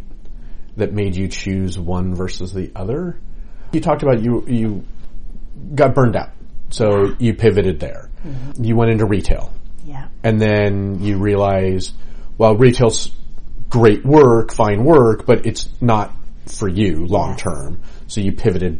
that 0.75 0.93
made 0.93 1.15
you 1.15 1.27
choose 1.27 1.77
one 1.77 2.15
versus 2.15 2.51
the 2.51 2.71
other? 2.75 3.19
You 3.71 3.79
talked 3.81 4.01
about 4.01 4.23
you 4.23 4.43
you 4.47 4.85
got 5.75 5.93
burned 5.93 6.15
out, 6.15 6.31
so 6.69 7.15
you 7.19 7.33
pivoted 7.35 7.79
there. 7.79 8.09
You 8.59 8.75
went 8.75 8.91
into 8.91 9.05
retail, 9.05 9.53
Yeah. 9.87 10.09
and 10.23 10.39
then 10.39 10.99
you 11.01 11.17
realize, 11.17 11.93
well, 12.37 12.55
retail's 12.57 13.11
great 13.69 14.05
work, 14.05 14.51
fine 14.53 14.83
work, 14.83 15.25
but 15.25 15.45
it's 15.45 15.69
not 15.81 16.13
for 16.45 16.67
you 16.67 17.05
long 17.05 17.37
term. 17.37 17.81
So 18.07 18.19
you 18.21 18.33
pivoted 18.33 18.79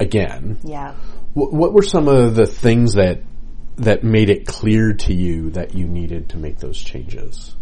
again. 0.00 0.58
Yeah. 0.64 0.92
Wh- 1.34 1.52
What 1.52 1.72
were 1.72 1.82
some 1.82 2.08
of 2.08 2.34
the 2.34 2.46
things 2.46 2.94
that 2.94 3.22
that 3.76 4.02
made 4.04 4.28
it 4.28 4.46
clear 4.46 4.92
to 4.92 5.14
you 5.14 5.50
that 5.50 5.74
you 5.74 5.86
needed 5.86 6.30
to 6.30 6.36
make 6.36 6.58
those 6.58 6.78
changes? 6.78 7.54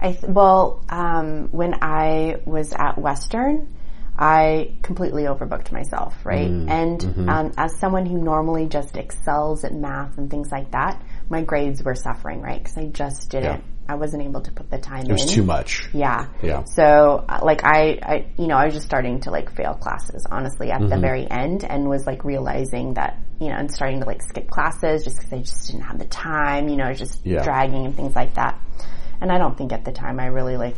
I 0.00 0.12
th- 0.12 0.24
well, 0.24 0.82
um, 0.88 1.48
when 1.52 1.74
I 1.82 2.40
was 2.46 2.72
at 2.72 2.98
Western, 2.98 3.68
I 4.18 4.74
completely 4.82 5.24
overbooked 5.24 5.72
myself, 5.72 6.14
right? 6.24 6.48
and 6.50 7.28
um, 7.30 7.52
as 7.56 7.78
someone 7.78 8.04
who 8.06 8.18
normally 8.18 8.66
just 8.66 8.96
excels 8.96 9.62
at 9.64 9.72
math 9.74 10.18
and 10.18 10.28
things 10.30 10.50
like 10.50 10.70
that, 10.72 11.00
my 11.30 11.42
grades 11.42 11.82
were 11.82 11.94
suffering, 11.94 12.42
right? 12.42 12.58
Because 12.62 12.76
I 12.76 12.86
just 12.86 13.30
didn't, 13.30 13.62
I 13.88 13.94
wasn't 13.94 14.24
able 14.24 14.40
to 14.42 14.50
put 14.52 14.68
the 14.70 14.78
time 14.78 15.04
in. 15.04 15.10
It 15.10 15.12
was 15.12 15.26
too 15.26 15.42
much. 15.44 15.88
Yeah. 15.94 16.26
Yeah. 16.42 16.64
So, 16.64 17.24
uh, 17.28 17.40
like, 17.42 17.62
I, 17.64 17.98
I, 18.02 18.26
you 18.36 18.46
know, 18.48 18.56
I 18.56 18.64
was 18.66 18.74
just 18.74 18.86
starting 18.86 19.20
to 19.20 19.30
like 19.30 19.54
fail 19.54 19.74
classes, 19.74 20.26
honestly, 20.30 20.70
at 20.70 20.80
the 20.80 20.86
Mm-hmm. 20.86 21.00
very 21.00 21.30
end, 21.30 21.64
and 21.64 21.88
was 21.88 22.04
like 22.06 22.24
realizing 22.24 22.94
that, 22.94 23.18
you 23.40 23.48
know, 23.48 23.54
and 23.56 23.72
starting 23.72 24.00
to 24.00 24.06
like 24.06 24.22
skip 24.22 24.50
classes 24.50 25.04
just 25.04 25.16
because 25.18 25.32
I 25.32 25.38
just 25.38 25.66
didn't 25.68 25.82
have 25.82 25.98
the 25.98 26.04
time, 26.06 26.68
you 26.68 26.76
know, 26.76 26.92
just 26.92 27.24
Yeah. 27.24 27.42
dragging 27.44 27.86
and 27.86 27.94
things 27.96 28.14
like 28.14 28.34
that. 28.34 28.58
And 29.20 29.30
I 29.30 29.38
don't 29.38 29.56
think 29.56 29.72
at 29.72 29.84
the 29.84 29.92
time 29.92 30.18
I 30.20 30.26
really 30.26 30.56
like 30.56 30.76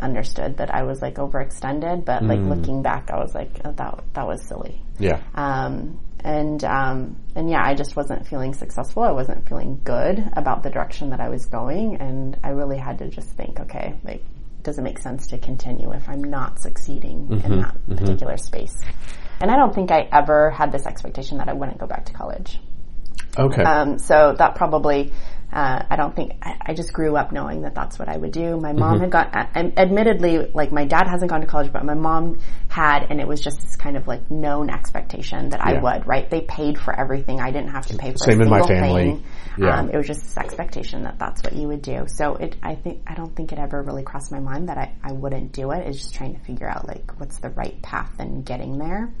understood 0.00 0.58
that 0.58 0.74
I 0.74 0.82
was 0.82 1.00
like 1.00 1.14
overextended, 1.14 2.04
but 2.04 2.22
like 2.22 2.40
Mm. 2.40 2.48
looking 2.48 2.82
back, 2.82 3.10
I 3.10 3.16
was 3.18 3.34
like, 3.34 3.50
oh, 3.64 3.72
that 3.72 4.04
that 4.14 4.26
was 4.26 4.42
silly. 4.46 4.82
Yeah. 4.98 5.20
Um, 5.34 5.98
and 6.24 6.64
um, 6.64 7.16
and 7.36 7.50
yeah, 7.50 7.62
I 7.62 7.74
just 7.74 7.94
wasn't 7.96 8.26
feeling 8.26 8.54
successful. 8.54 9.02
I 9.02 9.12
wasn't 9.12 9.46
feeling 9.46 9.80
good 9.84 10.24
about 10.32 10.62
the 10.62 10.70
direction 10.70 11.10
that 11.10 11.20
I 11.20 11.28
was 11.28 11.44
going, 11.44 11.96
and 11.96 12.38
I 12.42 12.48
really 12.50 12.78
had 12.78 12.98
to 12.98 13.08
just 13.08 13.28
think, 13.28 13.60
okay, 13.60 13.94
like, 14.02 14.22
does 14.62 14.78
it 14.78 14.82
make 14.82 14.98
sense 14.98 15.26
to 15.28 15.38
continue 15.38 15.92
if 15.92 16.08
I'm 16.08 16.24
not 16.24 16.58
succeeding 16.58 17.42
in 17.44 17.60
that 17.60 17.76
particular 17.86 18.38
space? 18.38 18.74
And 19.40 19.50
I 19.50 19.56
don't 19.56 19.74
think 19.74 19.90
I 19.90 20.08
ever 20.10 20.50
had 20.50 20.72
this 20.72 20.86
expectation 20.86 21.38
that 21.38 21.48
I 21.48 21.52
wouldn't 21.52 21.78
go 21.78 21.86
back 21.86 22.06
to 22.06 22.14
college. 22.14 22.58
Okay. 23.36 23.62
Um, 23.62 23.98
so 23.98 24.34
that 24.38 24.54
probably, 24.54 25.12
uh, 25.54 25.84
I 25.88 25.94
don't 25.94 26.16
think, 26.16 26.32
I, 26.42 26.56
I 26.66 26.74
just 26.74 26.92
grew 26.92 27.16
up 27.16 27.30
knowing 27.30 27.62
that 27.62 27.76
that's 27.76 27.96
what 27.96 28.08
I 28.08 28.16
would 28.16 28.32
do. 28.32 28.58
My 28.58 28.72
mom 28.72 28.98
had 28.98 29.10
gone, 29.10 29.26
uh, 29.32 29.46
admittedly, 29.76 30.50
like 30.52 30.72
my 30.72 30.84
dad 30.84 31.06
hasn't 31.06 31.30
gone 31.30 31.42
to 31.42 31.46
college, 31.46 31.72
but 31.72 31.84
my 31.84 31.94
mom 31.94 32.40
had, 32.68 33.06
and 33.08 33.20
it 33.20 33.28
was 33.28 33.40
just 33.40 33.60
this 33.60 33.76
kind 33.76 33.96
of 33.96 34.08
like 34.08 34.28
known 34.32 34.68
expectation 34.68 35.50
that 35.50 35.60
I 35.60 35.80
would, 35.80 36.08
right? 36.08 36.28
They 36.28 36.40
paid 36.40 36.76
for 36.76 36.98
everything. 36.98 37.40
I 37.40 37.52
didn't 37.52 37.70
have 37.70 37.86
to 37.86 37.96
pay 37.96 38.10
for 38.10 38.18
Same 38.18 38.42
in 38.42 38.50
my 38.50 38.66
family. 38.66 39.04
thing. 39.04 39.24
Yeah. 39.56 39.78
Um, 39.78 39.90
it 39.90 39.96
was 39.96 40.08
just 40.08 40.22
this 40.22 40.36
expectation 40.36 41.04
that 41.04 41.20
that's 41.20 41.40
what 41.44 41.54
you 41.54 41.68
would 41.68 41.82
do. 41.82 42.06
So 42.08 42.34
it, 42.34 42.56
I 42.60 42.74
think, 42.74 43.02
I 43.06 43.14
don't 43.14 43.34
think 43.36 43.52
it 43.52 43.60
ever 43.60 43.80
really 43.80 44.02
crossed 44.02 44.32
my 44.32 44.40
mind 44.40 44.68
that 44.70 44.78
I, 44.78 44.92
I 45.04 45.12
wouldn't 45.12 45.52
do 45.52 45.70
it. 45.70 45.86
It's 45.86 45.98
just 45.98 46.14
trying 46.14 46.34
to 46.34 46.40
figure 46.40 46.68
out 46.68 46.88
like 46.88 47.20
what's 47.20 47.38
the 47.38 47.50
right 47.50 47.80
path 47.80 48.12
and 48.18 48.44
getting 48.44 48.76
there. 48.78 49.14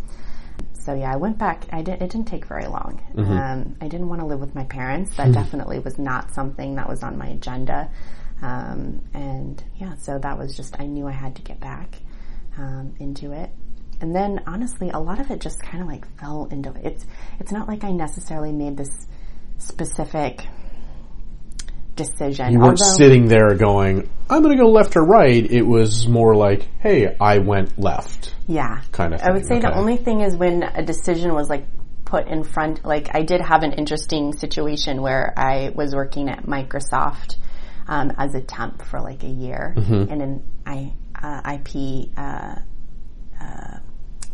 So 0.84 0.94
yeah, 0.94 1.12
I 1.12 1.16
went 1.16 1.38
back. 1.38 1.64
I 1.72 1.82
didn't. 1.82 2.02
It 2.02 2.10
didn't 2.10 2.28
take 2.28 2.44
very 2.44 2.66
long. 2.66 3.00
Um, 3.16 3.76
I 3.80 3.88
didn't 3.88 4.08
want 4.08 4.20
to 4.20 4.26
live 4.26 4.40
with 4.40 4.54
my 4.54 4.64
parents. 4.64 5.16
That 5.16 5.32
definitely 5.32 5.78
was 5.78 5.98
not 5.98 6.34
something 6.34 6.74
that 6.74 6.88
was 6.88 7.02
on 7.02 7.16
my 7.16 7.28
agenda. 7.28 7.90
Um, 8.42 9.00
and 9.14 9.62
yeah, 9.76 9.94
so 9.96 10.18
that 10.18 10.38
was 10.38 10.56
just. 10.56 10.78
I 10.78 10.86
knew 10.86 11.06
I 11.06 11.12
had 11.12 11.36
to 11.36 11.42
get 11.42 11.58
back 11.60 11.96
um, 12.58 12.94
into 12.98 13.32
it. 13.32 13.50
And 14.00 14.14
then 14.14 14.42
honestly, 14.46 14.90
a 14.90 14.98
lot 14.98 15.20
of 15.20 15.30
it 15.30 15.40
just 15.40 15.62
kind 15.62 15.82
of 15.82 15.88
like 15.88 16.04
fell 16.18 16.48
into 16.50 16.70
it. 16.74 16.84
It's. 16.84 17.06
It's 17.40 17.52
not 17.52 17.66
like 17.66 17.82
I 17.84 17.90
necessarily 17.92 18.52
made 18.52 18.76
this 18.76 19.06
specific 19.58 20.46
decision. 21.96 22.52
You 22.52 22.58
weren't 22.60 22.80
Although- 22.80 22.96
sitting 22.96 23.26
there 23.26 23.54
going, 23.54 24.08
I'm 24.30 24.42
going 24.42 24.56
to 24.56 24.62
go 24.62 24.70
left 24.70 24.96
or 24.96 25.04
right. 25.04 25.44
It 25.50 25.62
was 25.62 26.08
more 26.08 26.34
like, 26.34 26.68
hey, 26.80 27.14
I 27.20 27.38
went 27.38 27.78
left. 27.78 28.34
Yeah. 28.46 28.80
kind 28.92 29.14
of 29.14 29.20
I 29.22 29.30
would 29.32 29.46
thing, 29.46 29.60
say 29.60 29.68
the 29.68 29.76
only 29.76 29.96
thing 29.96 30.20
is 30.20 30.34
when 30.36 30.62
a 30.62 30.82
decision 30.84 31.34
was 31.34 31.48
like 31.48 31.66
put 32.04 32.26
in 32.26 32.42
front, 32.44 32.84
like 32.84 33.14
I 33.14 33.22
did 33.22 33.40
have 33.40 33.62
an 33.62 33.72
interesting 33.72 34.32
situation 34.32 35.02
where 35.02 35.32
I 35.36 35.72
was 35.74 35.94
working 35.94 36.28
at 36.28 36.44
Microsoft 36.46 37.36
um, 37.86 38.12
as 38.16 38.34
a 38.34 38.40
temp 38.40 38.82
for 38.84 39.00
like 39.00 39.22
a 39.24 39.28
year 39.28 39.74
Mm-hmm. 39.76 40.12
in 40.12 40.20
an 40.20 40.42
I, 40.66 40.92
uh, 41.22 41.54
IP 41.58 42.08
uh, 42.16 42.56
uh, 43.40 43.78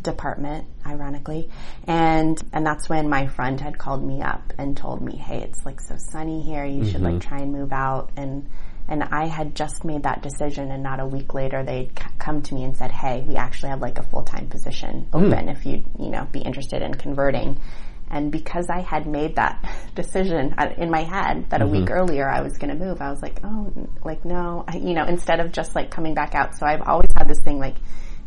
department, 0.03 0.67
ironically, 0.87 1.49
and 1.87 2.41
and 2.53 2.65
that's 2.67 2.89
when 2.89 3.09
my 3.09 3.27
friend 3.27 3.61
had 3.61 3.79
called 3.79 4.05
me 4.05 4.23
up 4.23 4.53
and 4.59 4.77
told 4.77 5.03
me, 5.03 5.17
"Hey, 5.17 5.43
it's 5.43 5.65
like 5.65 5.81
so 5.81 5.97
sunny 5.99 6.43
here. 6.43 6.65
You 6.65 6.85
should 6.85 7.01
Mm-hmm. 7.03 7.05
like 7.05 7.21
try 7.21 7.39
and 7.39 7.53
move 7.53 7.73
out." 7.73 8.11
And 8.17 8.49
and 8.89 9.05
I 9.05 9.27
had 9.27 9.55
just 9.55 9.85
made 9.85 10.03
that 10.03 10.23
decision, 10.23 10.73
and 10.73 10.83
not 10.83 10.99
a 11.01 11.07
week 11.07 11.33
later, 11.35 11.63
they'd 11.63 11.97
c- 11.97 12.05
come 12.19 12.43
to 12.43 12.55
me 12.55 12.65
and 12.65 12.77
said, 12.77 12.91
"Hey, 12.91 13.25
we 13.27 13.37
actually 13.37 13.71
have 13.71 13.81
like 13.81 13.99
a 13.99 14.03
full 14.03 14.23
time 14.25 14.49
position 14.49 15.07
open. 15.13 15.49
If 15.49 15.65
you 15.67 15.85
you 15.99 16.11
know 16.11 16.27
be 16.33 16.41
interested 16.41 16.83
in 16.83 16.95
converting." 16.95 17.61
And 18.13 18.33
because 18.33 18.67
I 18.69 18.81
had 18.81 19.07
made 19.07 19.37
that 19.37 19.63
decision 19.95 20.55
uh, 20.59 20.75
in 20.77 20.91
my 20.91 21.03
head 21.05 21.49
that 21.51 21.63
a 21.63 21.67
week 21.69 21.93
earlier 21.93 22.29
I 22.29 22.41
was 22.41 22.59
going 22.59 22.77
to 22.77 22.85
move, 22.85 23.01
I 23.01 23.09
was 23.09 23.23
like, 23.23 23.39
oh, 23.45 23.73
like 24.05 24.25
no, 24.25 24.65
I, 24.67 24.79
you 24.79 24.95
know, 24.95 25.05
instead 25.05 25.39
of 25.39 25.53
just 25.53 25.77
like 25.77 25.93
coming 25.93 26.13
back 26.15 26.35
out. 26.35 26.59
So 26.59 26.67
I've 26.67 26.83
always 26.83 27.07
had 27.17 27.29
this 27.29 27.39
thing 27.45 27.61
like, 27.61 27.77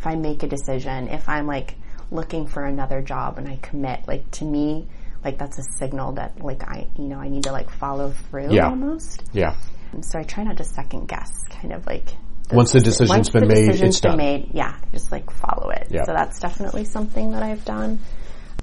if 0.03 0.07
I 0.07 0.15
make 0.15 0.43
a 0.43 0.47
decision, 0.47 1.07
if 1.07 1.29
I'm 1.29 1.47
like 1.47 1.75
looking 2.11 2.45
for 2.45 2.65
another 2.65 3.01
job 3.01 3.37
and 3.37 3.47
I 3.47 3.55
commit, 3.61 4.05
like 4.05 4.29
to 4.31 4.43
me, 4.45 4.85
like 5.23 5.37
that's 5.37 5.57
a 5.57 5.63
signal 5.79 6.11
that 6.13 6.43
like 6.43 6.61
I, 6.63 6.87
you 6.97 7.05
know, 7.05 7.19
I 7.19 7.29
need 7.29 7.43
to 7.43 7.53
like 7.53 7.69
follow 7.69 8.11
through 8.11 8.51
Yeah. 8.53 8.67
almost. 8.67 9.23
Yeah. 9.31 9.55
And 9.93 10.03
so 10.05 10.19
I 10.19 10.23
try 10.23 10.43
not 10.43 10.57
to 10.57 10.65
second 10.65 11.07
guess, 11.07 11.31
kind 11.49 11.71
of 11.73 11.85
like. 11.87 12.09
Once 12.51 12.73
the 12.73 12.79
deci- 12.79 12.83
decision's 12.83 13.09
once 13.09 13.29
been 13.29 13.43
the 13.43 13.47
made, 13.47 13.65
decision's 13.67 13.95
it's 13.95 14.01
been 14.01 14.11
done. 14.11 14.17
Made, 14.17 14.49
yeah, 14.53 14.77
just 14.91 15.09
like 15.09 15.31
follow 15.31 15.69
it. 15.69 15.87
Yeah. 15.89 16.03
So 16.03 16.11
that's 16.13 16.37
definitely 16.41 16.83
something 16.83 17.31
that 17.31 17.41
I've 17.41 17.63
done. 17.63 17.99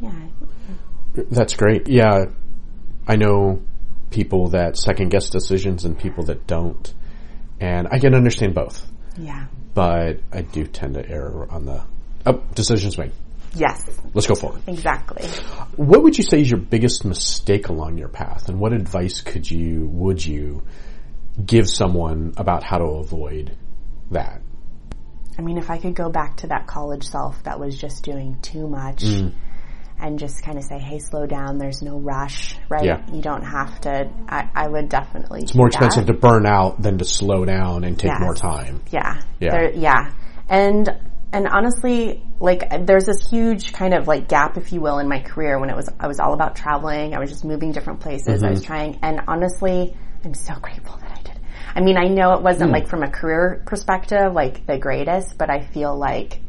Yeah, 0.03 0.13
That's 1.31 1.55
great. 1.57 1.89
Yeah. 1.89 2.27
I 3.09 3.17
know 3.17 3.63
people 4.11 4.49
that 4.49 4.77
second 4.77 5.09
guess 5.09 5.31
decisions 5.31 5.87
and 5.87 5.99
people 5.99 6.25
that 6.25 6.47
don't. 6.47 6.93
And 7.61 7.89
I 7.91 7.99
can 7.99 8.15
understand 8.15 8.55
both. 8.55 8.87
yeah, 9.17 9.47
But 9.75 10.21
I 10.33 10.43
do 10.43 10.67
tend 10.67 10.95
to 10.95 11.09
err 11.09 11.47
on 11.51 11.65
the, 11.65 11.83
oh, 12.27 12.43
decisions 12.55 12.99
made. 12.99 13.13
yes, 13.55 13.89
Let's 14.15 14.27
go 14.27 14.35
forward. 14.35 14.63
exactly. 14.67 15.27
What 15.77 16.03
would 16.03 16.19
you 16.19 16.25
say 16.25 16.41
is 16.41 16.51
your 16.51 16.61
biggest 16.61 17.05
mistake 17.05 17.69
along 17.69 17.99
your 17.99 18.09
path, 18.09 18.49
and 18.49 18.59
what 18.59 18.73
advice 18.73 19.21
could 19.21 19.49
you 19.51 19.87
would 19.93 20.25
you 20.25 20.63
give 21.45 21.69
someone 21.69 22.35
about 22.37 22.63
how 22.65 22.79
to 22.79 22.85
avoid 22.85 23.57
that? 24.11 24.43
I 25.39 25.43
mean, 25.43 25.57
if 25.57 25.71
I 25.71 25.79
could 25.79 25.95
go 25.95 26.11
back 26.11 26.39
to 26.39 26.49
that 26.49 26.67
college 26.67 27.05
self 27.05 27.43
that 27.45 27.59
was 27.59 27.79
just 27.79 28.03
doing 28.03 28.39
too 28.43 28.67
much 28.69 29.05
Mm. 29.05 29.33
And 30.01 30.19
just 30.19 30.43
kind 30.43 30.59
of 30.59 30.65
say, 30.65 30.79
hey, 30.79 30.99
slow 30.99 31.27
down, 31.27 31.59
there's 31.59 31.83
no 31.83 31.99
rush, 31.99 32.57
right? 32.69 32.85
Yeah. 32.85 33.05
You 33.13 33.21
don't 33.21 33.43
have 33.43 33.81
to, 33.83 34.11
I, 34.29 34.49
I 34.55 34.69
would 34.69 34.89
definitely. 34.89 35.43
It's 35.43 35.55
more 35.55 35.69
expensive 35.69 36.07
to 36.07 36.15
burn 36.15 36.47
out 36.47 36.81
than 36.81 36.99
to 36.99 37.05
slow 37.05 37.45
down 37.45 37.85
and 37.85 37.99
take 37.99 38.11
Yes. 38.11 38.21
more 38.21 38.35
time. 38.35 38.83
Yeah. 38.91 39.21
Yeah. 39.39 39.51
There, 39.51 39.73
yeah. 39.75 40.13
And, 40.49 40.89
and 41.33 41.47
honestly, 41.47 42.25
like, 42.41 42.87
there's 42.87 43.07
this 43.07 43.29
huge 43.31 43.73
kind 43.73 43.95
of 43.95 44.09
like 44.09 44.29
gap, 44.29 44.57
if 44.57 44.73
you 44.73 44.81
will, 44.81 44.99
in 44.99 45.09
my 45.09 45.21
career 45.21 45.61
when 45.61 45.71
it 45.71 45.77
was, 45.77 45.89
I 46.01 46.09
was 46.09 46.19
all 46.19 46.33
about 46.33 46.57
traveling. 46.57 47.15
I 47.15 47.19
was 47.19 47.31
just 47.31 47.45
moving 47.45 47.73
different 47.73 48.01
places. 48.01 48.43
I 48.43 48.51
was 48.51 48.61
mm-hmm. 48.61 48.67
trying, 48.67 48.99
and 49.03 49.21
honestly, 49.29 49.97
I'm 50.25 50.35
so 50.35 50.55
grateful 50.55 50.97
that 50.99 51.11
I 51.13 51.23
did. 51.23 51.41
I 51.75 51.81
mean, 51.81 51.97
I 51.97 52.09
know 52.09 52.33
it 52.33 52.43
wasn't 52.43 52.71
mm. 52.71 52.75
like 52.75 52.89
from 52.89 53.03
a 53.03 53.11
career 53.11 53.63
perspective, 53.65 54.33
like 54.33 54.67
the 54.67 54.77
greatest, 54.79 55.39
but 55.39 55.51
I 55.51 55.61
feel 55.61 55.97
like 55.97 56.41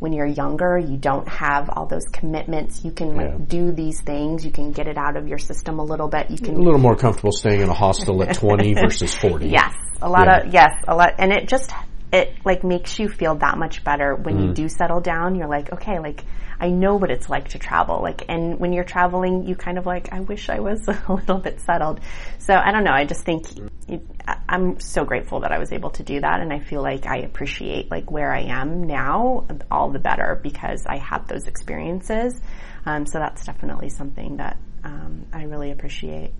when 0.00 0.12
you're 0.12 0.26
younger, 0.26 0.76
you 0.78 0.96
don't 0.96 1.26
have 1.28 1.70
all 1.70 1.86
those 1.86 2.04
commitments. 2.12 2.84
You 2.84 2.90
can 2.90 3.16
like 3.16 3.30
Yeah. 3.30 3.44
do 3.46 3.72
these 3.72 4.00
things. 4.02 4.44
You 4.44 4.50
can 4.52 4.72
get 4.72 4.86
it 4.88 4.98
out 4.98 5.16
of 5.16 5.28
your 5.28 5.38
system 5.38 5.78
a 5.78 5.84
little 5.84 6.08
bit. 6.08 6.30
You 6.30 6.38
can 6.38 6.56
A 6.56 6.58
little 6.58 6.80
more 6.80 6.96
comfortable 6.96 7.32
staying 7.32 7.60
in 7.60 7.68
a 7.68 7.74
hostel 7.74 8.22
at 8.22 8.34
20 8.34 8.74
versus 8.82 9.14
40. 9.14 9.48
Yes, 9.48 9.72
a 10.02 10.08
lot 10.08 10.26
Yeah. 10.26 10.38
of 10.46 10.52
yes, 10.52 10.72
a 10.88 10.94
lot, 10.94 11.14
and 11.18 11.32
it 11.32 11.48
just 11.48 11.72
it 12.12 12.32
like 12.44 12.62
makes 12.62 12.98
you 13.00 13.08
feel 13.08 13.34
that 13.36 13.58
much 13.58 13.82
better 13.82 14.14
when 14.14 14.36
Mm. 14.38 14.42
you 14.48 14.52
do 14.54 14.68
settle 14.68 15.00
down. 15.00 15.34
You're 15.34 15.48
like, 15.48 15.72
okay, 15.72 15.98
like 15.98 16.22
I 16.64 16.70
know 16.70 16.96
what 16.96 17.10
it's 17.10 17.28
like 17.28 17.48
to 17.50 17.58
travel. 17.58 18.00
Like, 18.00 18.24
and 18.26 18.58
when 18.58 18.72
you're 18.72 18.84
traveling, 18.84 19.46
you 19.46 19.54
kind 19.54 19.76
of 19.76 19.84
like, 19.84 20.14
I 20.14 20.20
wish 20.20 20.48
I 20.48 20.60
was 20.60 20.88
a 20.88 21.12
little 21.12 21.36
bit 21.36 21.60
settled. 21.60 22.00
So 22.38 22.54
I 22.54 22.72
don't 22.72 22.84
know. 22.84 22.92
I 22.92 23.04
just 23.04 23.22
think 23.22 23.44
it, 23.86 24.00
I'm 24.48 24.80
so 24.80 25.04
grateful 25.04 25.40
that 25.40 25.52
I 25.52 25.58
was 25.58 25.72
able 25.72 25.90
to 25.90 26.02
do 26.02 26.18
that, 26.20 26.40
and 26.40 26.54
I 26.54 26.60
feel 26.60 26.80
like 26.80 27.04
I 27.06 27.18
appreciate 27.18 27.90
like 27.90 28.10
where 28.10 28.32
I 28.32 28.44
am 28.44 28.84
now 28.84 29.46
all 29.70 29.90
the 29.90 29.98
better 29.98 30.40
because 30.42 30.86
I 30.86 30.96
had 30.96 31.28
those 31.28 31.48
experiences. 31.48 32.40
Um, 32.86 33.04
so 33.04 33.18
that's 33.18 33.44
definitely 33.44 33.90
something 33.90 34.38
that 34.38 34.56
um, 34.84 35.26
I 35.34 35.42
really 35.42 35.70
appreciate. 35.70 36.32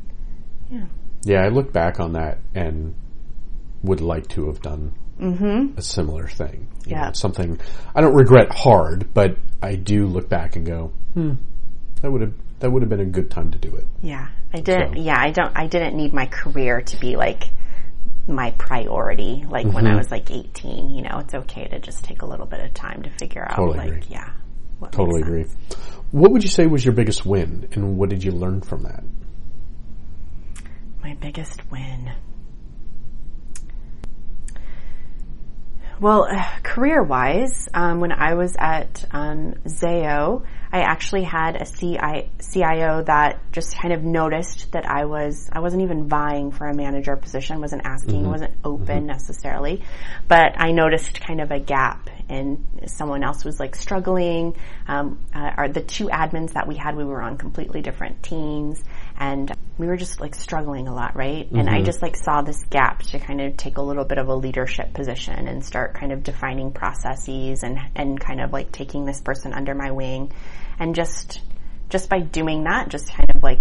Yeah. 0.70 0.87
Yeah, 1.22 1.42
I 1.42 1.48
look 1.48 1.70
back 1.70 2.00
on 2.00 2.14
that 2.14 2.38
and 2.54 2.94
would 3.82 4.00
like 4.00 4.28
to 4.28 4.46
have 4.46 4.62
done 4.62 4.94
a 5.20 5.83
similar 5.83 6.27
thing. 6.29 6.68
You 6.87 6.92
Yeah. 6.92 7.09
it's 7.09 7.20
something 7.20 7.61
I 7.94 8.00
don't 8.00 8.14
regret 8.14 8.53
hard, 8.53 9.12
but 9.14 9.37
I 9.62 9.77
do 9.77 10.07
look 10.07 10.29
back 10.29 10.57
and 10.57 10.66
go, 10.66 10.92
hmm, 11.14 11.33
that 12.03 12.11
would 12.11 12.20
have 12.20 12.35
that 12.61 12.70
would 12.70 12.83
have 12.83 12.88
been 12.88 13.00
a 13.00 13.05
good 13.07 13.31
time 13.31 13.50
to 13.50 13.59
do 13.59 13.74
it. 13.77 13.87
Yeah, 14.03 14.29
I 14.53 14.61
didn't. 14.61 14.96
So- 14.96 15.03
Yeah, 15.03 15.16
I 15.18 15.31
don't. 15.31 15.53
I 15.57 15.66
didn't 15.66 15.96
need 15.96 16.12
my 16.14 16.27
career 16.27 16.81
to 16.83 16.96
be 17.00 17.16
like 17.16 17.44
my 18.27 18.53
priority. 18.53 19.44
Like 19.48 19.66
when 19.66 19.85
Mm-hmm. 19.85 19.87
I 19.94 19.96
was 19.96 20.11
like 20.11 20.31
18, 20.31 20.90
you 20.90 21.03
know, 21.03 21.18
it's 21.18 21.35
okay 21.35 21.66
to 21.68 21.79
just 21.79 22.05
take 22.05 22.22
a 22.22 22.27
little 22.27 22.46
bit 22.46 22.61
of 22.61 22.72
time 22.74 23.03
to 23.03 23.11
figure 23.11 23.42
out. 23.44 23.57
Totally 23.57 23.79
like, 23.79 23.88
agree. 23.88 24.03
yeah, 24.09 24.31
Totally 24.92 25.20
agree. 25.22 25.44
What 26.11 26.31
would 26.33 26.42
you 26.42 26.48
say 26.48 26.66
was 26.66 26.85
your 26.85 26.94
biggest 26.94 27.27
win, 27.27 27.68
and 27.72 27.96
what 27.98 28.09
did 28.09 28.22
you 28.24 28.31
learn 28.33 28.61
from 28.62 28.83
that? 28.85 29.05
My 31.03 31.14
biggest 31.14 31.61
win. 31.70 32.12
Well, 36.00 36.26
uh, 36.30 36.44
career-wise, 36.62 37.68
um, 37.72 38.00
when 38.00 38.12
I 38.12 38.35
was 38.35 38.57
at 38.59 39.04
um, 39.11 39.54
Zayo, 39.66 40.44
I 40.72 40.80
actually 40.80 41.22
had 41.22 41.54
a 41.54 41.66
CI, 41.66 42.30
CIO 42.52 43.04
that 43.04 43.40
just 43.52 43.78
kind 43.78 43.94
of 43.94 44.02
noticed 44.02 44.72
that 44.72 44.85
I 44.85 45.04
was 45.04 45.48
I 45.52 45.61
wasn't 45.61 45.83
even 45.83 46.09
vying 46.09 46.50
for 46.50 46.66
a 46.66 46.74
manager 46.74 47.14
position, 47.14 47.61
wasn't 47.61 47.83
asking, 47.85 48.28
wasn't 48.28 48.54
open 48.64 49.07
necessarily, 49.07 49.85
but 50.26 50.54
I 50.57 50.72
noticed 50.72 51.20
kind 51.20 51.40
of 51.40 51.52
a 51.52 51.61
gap 51.61 52.11
and 52.28 52.66
someone 52.87 53.22
else 53.22 53.44
was 53.44 53.61
like 53.61 53.76
struggling. 53.76 54.57
Um, 54.88 55.24
uh, 55.33 55.50
our, 55.57 55.68
the 55.68 55.80
two 55.80 56.07
admins 56.07 56.54
that 56.54 56.66
we 56.66 56.74
had, 56.74 56.96
we 56.96 57.04
were 57.04 57.22
on 57.22 57.38
completely 57.38 57.80
different 57.80 58.24
teams, 58.24 58.83
and 59.16 59.53
we 59.77 59.87
were 59.87 59.96
just 59.96 60.20
like 60.20 60.35
struggling 60.35 60.87
a 60.87 60.94
lot, 60.94 61.16
right? 61.16 61.50
And 61.50 61.68
I 61.68 61.74
mm-hmm. 61.74 61.85
just 61.85 62.03
like 62.03 62.16
saw 62.16 62.42
this 62.42 62.62
gap 62.64 63.03
to 63.05 63.18
kind 63.18 63.40
of 63.40 63.57
take 63.57 63.77
a 63.77 63.83
little 63.83 64.05
bit 64.05 64.18
of 64.18 64.29
a 64.29 64.35
leadership 64.35 64.92
position 64.92 65.48
and 65.48 65.64
start 65.64 65.94
kind 65.94 66.12
of 66.12 66.22
defining 66.22 66.72
processes 66.72 67.62
and 67.62 67.79
and 67.94 68.20
kind 68.20 68.40
of 68.40 68.53
like 68.53 68.70
taking 68.70 69.05
this 69.05 69.20
person 69.20 69.53
under 69.53 69.74
my 69.74 69.90
wing, 69.90 70.33
and 70.79 70.94
just 70.94 71.40
just 71.90 72.09
by 72.09 72.20
doing 72.20 72.64
that, 72.64 72.88
just 72.88 73.12
kind 73.12 73.31
of 73.35 73.42
like 73.42 73.61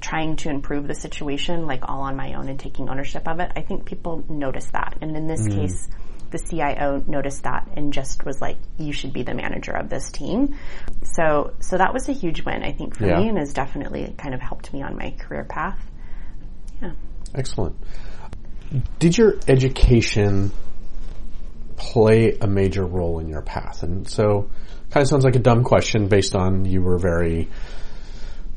trying 0.00 0.36
to 0.36 0.50
improve 0.50 0.88
the 0.88 0.94
situation 0.94 1.66
like 1.66 1.88
all 1.88 2.02
on 2.02 2.16
my 2.16 2.34
own 2.34 2.48
and 2.48 2.58
taking 2.58 2.88
ownership 2.88 3.26
of 3.28 3.38
it, 3.38 3.52
I 3.54 3.62
think 3.62 3.84
people 3.84 4.24
notice 4.28 4.66
that. 4.66 4.98
And 5.00 5.16
in 5.16 5.28
this 5.28 5.46
mm-hmm. 5.46 5.60
case, 5.60 5.88
the 6.32 6.38
CIO 6.38 7.04
noticed 7.06 7.44
that 7.44 7.68
and 7.76 7.92
just 7.92 8.24
was 8.24 8.40
like, 8.40 8.56
you 8.78 8.92
should 8.92 9.12
be 9.12 9.22
the 9.22 9.34
manager 9.34 9.72
of 9.72 9.88
this 9.88 10.10
team. 10.10 10.56
So, 11.04 11.54
so 11.60 11.76
that 11.78 11.92
was 11.94 12.08
a 12.08 12.12
huge 12.12 12.44
win, 12.44 12.62
I 12.64 12.72
think, 12.72 12.96
for 12.96 13.06
Yeah. 13.06 13.20
me 13.20 13.28
and 13.28 13.38
has 13.38 13.52
definitely 13.52 14.14
kind 14.18 14.34
of 14.34 14.40
helped 14.40 14.72
me 14.72 14.82
on 14.82 14.96
my 14.96 15.12
career 15.18 15.44
path. 15.44 15.78
Yeah. 16.82 16.92
Excellent. 17.34 17.76
Did 18.98 19.16
your 19.18 19.34
education 19.46 20.50
play 21.76 22.36
a 22.40 22.46
major 22.46 22.84
role 22.84 23.18
in 23.18 23.28
your 23.28 23.42
path? 23.42 23.82
And 23.82 24.08
so, 24.08 24.50
kind 24.90 25.02
of 25.02 25.08
sounds 25.08 25.24
like 25.24 25.36
a 25.36 25.40
dumb 25.40 25.62
question 25.64 26.08
based 26.08 26.34
on 26.34 26.64
you 26.64 26.82
were 26.82 26.98
very 26.98 27.48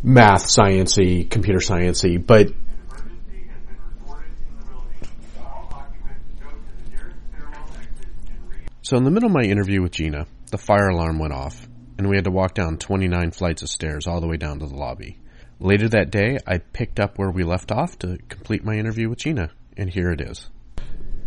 math 0.04 0.46
sciencey, 0.46 1.30
computer 1.30 1.60
sciencey, 1.60 2.24
but 2.26 2.48
Emergency 2.48 3.48
has 3.50 3.62
been 3.66 3.78
reported 3.90 4.32
in 4.50 4.58
the 4.60 4.66
building. 4.66 5.10
All 5.42 5.70
occupants 5.74 6.30
go 6.40 6.50
to 6.50 6.84
the 6.84 6.90
nearest 6.92 7.18
stairwell 7.32 7.68
exit 7.82 8.08
and 8.30 8.50
re- 8.52 8.58
So 8.86 8.98
in 8.98 9.04
the 9.04 9.10
middle 9.10 9.26
of 9.26 9.34
my 9.34 9.42
interview 9.42 9.82
with 9.82 9.94
Gina, 9.94 10.28
the 10.52 10.60
fire 10.60 10.90
alarm 10.90 11.18
went 11.18 11.34
off, 11.34 11.68
and 11.98 12.08
we 12.08 12.18
had 12.18 12.26
to 12.26 12.30
walk 12.32 12.54
down 12.54 12.78
29 12.78 13.32
flights 13.32 13.64
of 13.64 13.70
stairs 13.70 14.06
all 14.06 14.22
the 14.22 14.28
way 14.28 14.38
down 14.38 14.60
to 14.60 14.68
the 14.68 14.76
lobby. 14.76 15.18
Later 15.60 15.90
that 15.90 16.12
day, 16.12 16.38
I 16.46 16.60
picked 16.60 17.00
up 17.00 17.18
where 17.18 17.32
we 17.32 17.44
left 17.44 17.72
off 17.72 17.98
to 18.00 18.20
complete 18.30 18.64
my 18.64 18.76
interview 18.76 19.10
with 19.10 19.18
Gina, 19.18 19.50
and 19.76 19.90
here 19.90 20.12
it 20.12 20.22
is. 20.22 20.48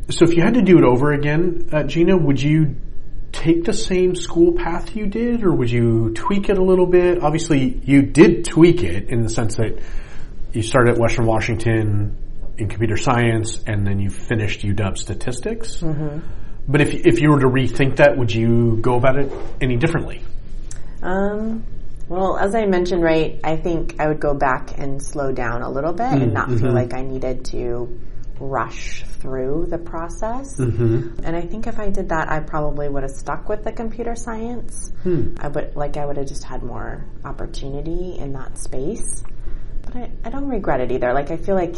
So 0.08 0.24
if 0.24 0.36
you 0.36 0.42
had 0.44 0.54
to 0.54 0.62
do 0.62 0.78
it 0.78 0.84
over 0.84 1.12
again, 1.12 1.68
uh, 1.72 1.82
Gina, 1.82 2.16
would 2.16 2.40
you 2.40 2.76
take 3.32 3.64
the 3.64 3.72
same 3.72 4.14
school 4.14 4.52
path 4.52 4.94
you 4.94 5.08
did, 5.08 5.42
or 5.42 5.52
would 5.52 5.68
you 5.68 6.12
tweak 6.14 6.50
it 6.50 6.58
a 6.58 6.62
little 6.62 6.86
bit? 6.86 7.24
Obviously, 7.24 7.80
you 7.84 8.02
did 8.02 8.44
tweak 8.44 8.84
it 8.84 9.10
in 9.10 9.22
the 9.22 9.28
sense 9.28 9.56
that 9.56 9.82
you 10.52 10.62
started 10.62 10.94
at 10.94 11.00
Western 11.00 11.26
Washington 11.26 12.16
in 12.56 12.68
computer 12.68 12.96
science, 12.96 13.60
and 13.66 13.84
then 13.84 13.98
you 13.98 14.10
finished 14.10 14.60
UW 14.60 14.96
statistics. 14.96 15.78
Mm-hmm. 15.78 16.20
But 16.68 16.82
if 16.82 16.94
if 17.06 17.20
you 17.20 17.30
were 17.30 17.40
to 17.40 17.48
rethink 17.48 17.96
that, 17.96 18.16
would 18.16 18.32
you 18.32 18.76
go 18.76 18.96
about 18.96 19.18
it 19.18 19.32
any 19.60 19.76
differently? 19.76 20.22
Um, 21.02 21.64
well, 22.08 22.36
as 22.36 22.54
I 22.54 22.66
mentioned, 22.66 23.02
right, 23.02 23.40
I 23.42 23.56
think 23.56 23.96
I 23.98 24.08
would 24.08 24.20
go 24.20 24.34
back 24.34 24.78
and 24.78 25.02
slow 25.02 25.32
down 25.32 25.62
a 25.62 25.70
little 25.70 25.92
bit 25.92 26.12
and 26.12 26.32
not 26.34 26.48
feel 26.48 26.72
like 26.72 26.94
I 26.94 27.02
needed 27.02 27.46
to 27.46 28.00
rush 28.40 29.02
through 29.04 29.66
the 29.68 29.78
process. 29.78 30.58
Mm-hmm. 30.58 31.24
And 31.24 31.36
I 31.36 31.40
think 31.42 31.66
if 31.66 31.78
I 31.78 31.90
did 31.90 32.10
that, 32.10 32.30
I 32.30 32.40
probably 32.40 32.88
would 32.88 33.02
have 33.02 33.12
stuck 33.12 33.48
with 33.48 33.64
the 33.64 33.72
computer 33.72 34.14
science. 34.14 34.92
I 35.40 35.48
would 35.48 35.74
like 35.74 35.96
I 35.96 36.06
would 36.06 36.16
have 36.16 36.26
just 36.28 36.44
had 36.44 36.62
more 36.62 37.04
opportunity 37.24 38.16
in 38.18 38.32
that 38.34 38.58
space. 38.58 39.22
But 39.82 39.96
I, 39.96 40.10
I 40.24 40.30
don't 40.30 40.48
regret 40.48 40.80
it 40.80 40.92
either. 40.92 41.12
Like 41.12 41.30
I 41.30 41.36
feel 41.36 41.54
like 41.54 41.76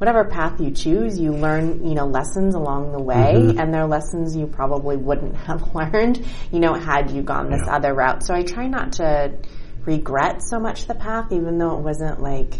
whatever 0.00 0.24
path 0.24 0.58
you 0.62 0.70
choose, 0.70 1.20
you 1.20 1.30
learn, 1.30 1.86
you 1.86 1.94
know, 1.94 2.06
lessons 2.06 2.54
along 2.54 2.90
the 2.90 3.02
way, 3.02 3.34
mm-hmm. 3.36 3.58
and 3.58 3.72
they're 3.72 3.86
lessons 3.86 4.34
you 4.34 4.46
probably 4.46 4.96
wouldn't 4.96 5.36
have 5.46 5.74
learned, 5.74 6.24
you 6.50 6.58
know, 6.58 6.72
had 6.72 7.10
you 7.10 7.22
gone 7.22 7.50
this 7.50 7.60
Yeah. 7.66 7.76
other 7.76 7.92
route. 7.92 8.22
So 8.22 8.34
I 8.34 8.42
try 8.42 8.66
not 8.66 8.94
to 8.94 9.34
regret 9.84 10.42
so 10.42 10.58
much 10.58 10.86
the 10.86 10.94
path, 10.94 11.32
even 11.32 11.58
though 11.58 11.76
it 11.76 11.82
wasn't 11.82 12.22
like 12.22 12.54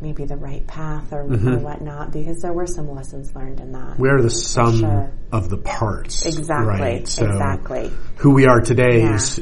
maybe 0.00 0.24
the 0.26 0.36
right 0.36 0.64
path 0.64 1.12
or, 1.12 1.22
or 1.22 1.26
mm-hmm. 1.26 1.60
whatnot, 1.60 2.12
because 2.12 2.40
there 2.40 2.52
were 2.52 2.68
some 2.68 2.88
lessons 2.88 3.34
learned 3.34 3.58
in 3.58 3.72
that. 3.72 3.98
We 3.98 4.08
are 4.08 4.22
the 4.22 4.30
sum 4.30 4.78
sure. 4.78 5.12
of 5.32 5.50
the 5.50 5.58
parts. 5.58 6.24
Exactly. 6.24 6.80
Right. 6.80 7.08
So 7.08 7.26
exactly. 7.26 7.90
who 8.18 8.32
we 8.32 8.46
are 8.46 8.60
today 8.60 9.00
Yeah. 9.00 9.16
is 9.16 9.36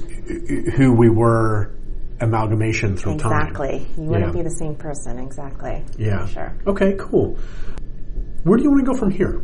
who 0.77 0.95
we 0.95 1.11
were 1.11 1.75
amalgamation 2.21 2.97
through 2.97 3.17
time. 3.19 3.33
Exactly. 3.49 3.87
You 3.97 4.05
wouldn't 4.05 4.35
Yeah. 4.35 4.43
be 4.43 4.43
the 4.43 4.57
same 4.59 4.75
person. 4.75 5.19
Exactly. 5.19 5.85
Yeah. 5.97 6.27
Sure. 6.27 6.53
Okay, 6.67 6.95
cool. 6.99 7.37
Where 8.45 8.57
do 8.57 8.65
you 8.65 8.71
want 8.71 8.85
to 8.85 8.93
go 8.93 8.99
from 8.99 9.11
here? 9.11 9.43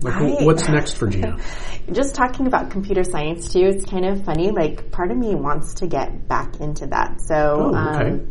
Like, 0.00 0.14
I- 0.14 0.44
what's 0.44 0.68
next 0.68 0.92
for 0.96 1.08
Gina? 1.08 1.36
Just 1.92 2.14
talking 2.14 2.46
about 2.46 2.70
computer 2.70 3.02
science 3.02 3.52
too, 3.52 3.64
it's 3.64 3.84
kind 3.84 4.04
of 4.04 4.24
funny. 4.24 4.50
Like 4.50 4.90
part 4.92 5.10
of 5.10 5.16
me 5.16 5.34
wants 5.34 5.74
to 5.74 5.86
get 5.86 6.28
back 6.28 6.60
into 6.60 6.86
that. 6.88 7.20
So 7.20 7.72
Oh, 7.74 7.94
okay. 7.94 8.10
um, 8.10 8.30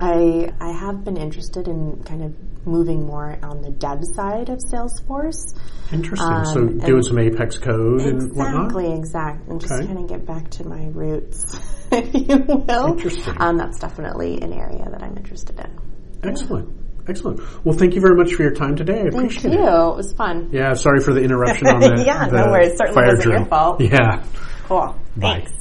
I 0.00 0.50
I 0.60 0.72
have 0.72 1.04
been 1.04 1.16
interested 1.16 1.68
in 1.68 2.02
kind 2.04 2.22
of 2.24 2.34
moving 2.66 3.06
more 3.06 3.38
on 3.42 3.62
the 3.62 3.70
dev 3.70 4.00
side 4.14 4.48
of 4.48 4.58
Salesforce. 4.72 5.56
Interesting. 5.92 6.44
so 6.44 6.60
um, 6.60 6.78
doing 6.78 7.02
some 7.02 7.18
Apex 7.18 7.58
code 7.58 8.00
and 8.02 8.34
whatnot. 8.36 8.66
Exactly, 8.66 8.92
exact, 8.94 9.48
and 9.48 9.60
just 9.60 9.72
Okay. 9.72 9.86
kind 9.86 9.98
of 9.98 10.08
get 10.08 10.26
back 10.26 10.50
to 10.50 10.64
my 10.66 10.86
roots, 10.92 11.44
if 11.92 12.14
you 12.14 12.38
will. 12.46 12.86
Interesting. 12.92 13.34
Um, 13.38 13.56
that's 13.56 13.78
definitely 13.78 14.40
an 14.42 14.52
area 14.52 14.86
that 14.90 15.02
I'm 15.02 15.16
interested 15.16 15.58
in. 15.60 16.28
Excellent. 16.28 16.68
Excellent. 17.08 17.40
Well, 17.64 17.74
thank 17.78 17.94
you 17.94 18.02
very 18.02 18.16
much 18.16 18.34
for 18.34 18.42
your 18.42 18.52
time 18.52 18.76
today. 18.76 18.98
I 19.00 19.02
Thank 19.04 19.14
appreciate 19.14 19.54
you. 19.54 19.60
it. 19.60 19.64
It 19.92 19.96
was 19.96 20.12
fun. 20.12 20.50
Yeah, 20.52 20.74
sorry 20.74 21.00
for 21.00 21.14
the 21.14 21.22
interruption 21.22 21.66
on 21.68 21.80
the 21.80 22.02
Yeah, 22.04 22.26
no 22.26 22.50
worries. 22.50 22.76
Certainly 22.76 23.02
wasn't 23.06 23.32
your 23.32 23.46
fault. 23.46 23.80
Yeah. 23.80 24.24
Cool. 24.64 24.94
Bye. 25.16 25.40
Thanks. 25.40 25.52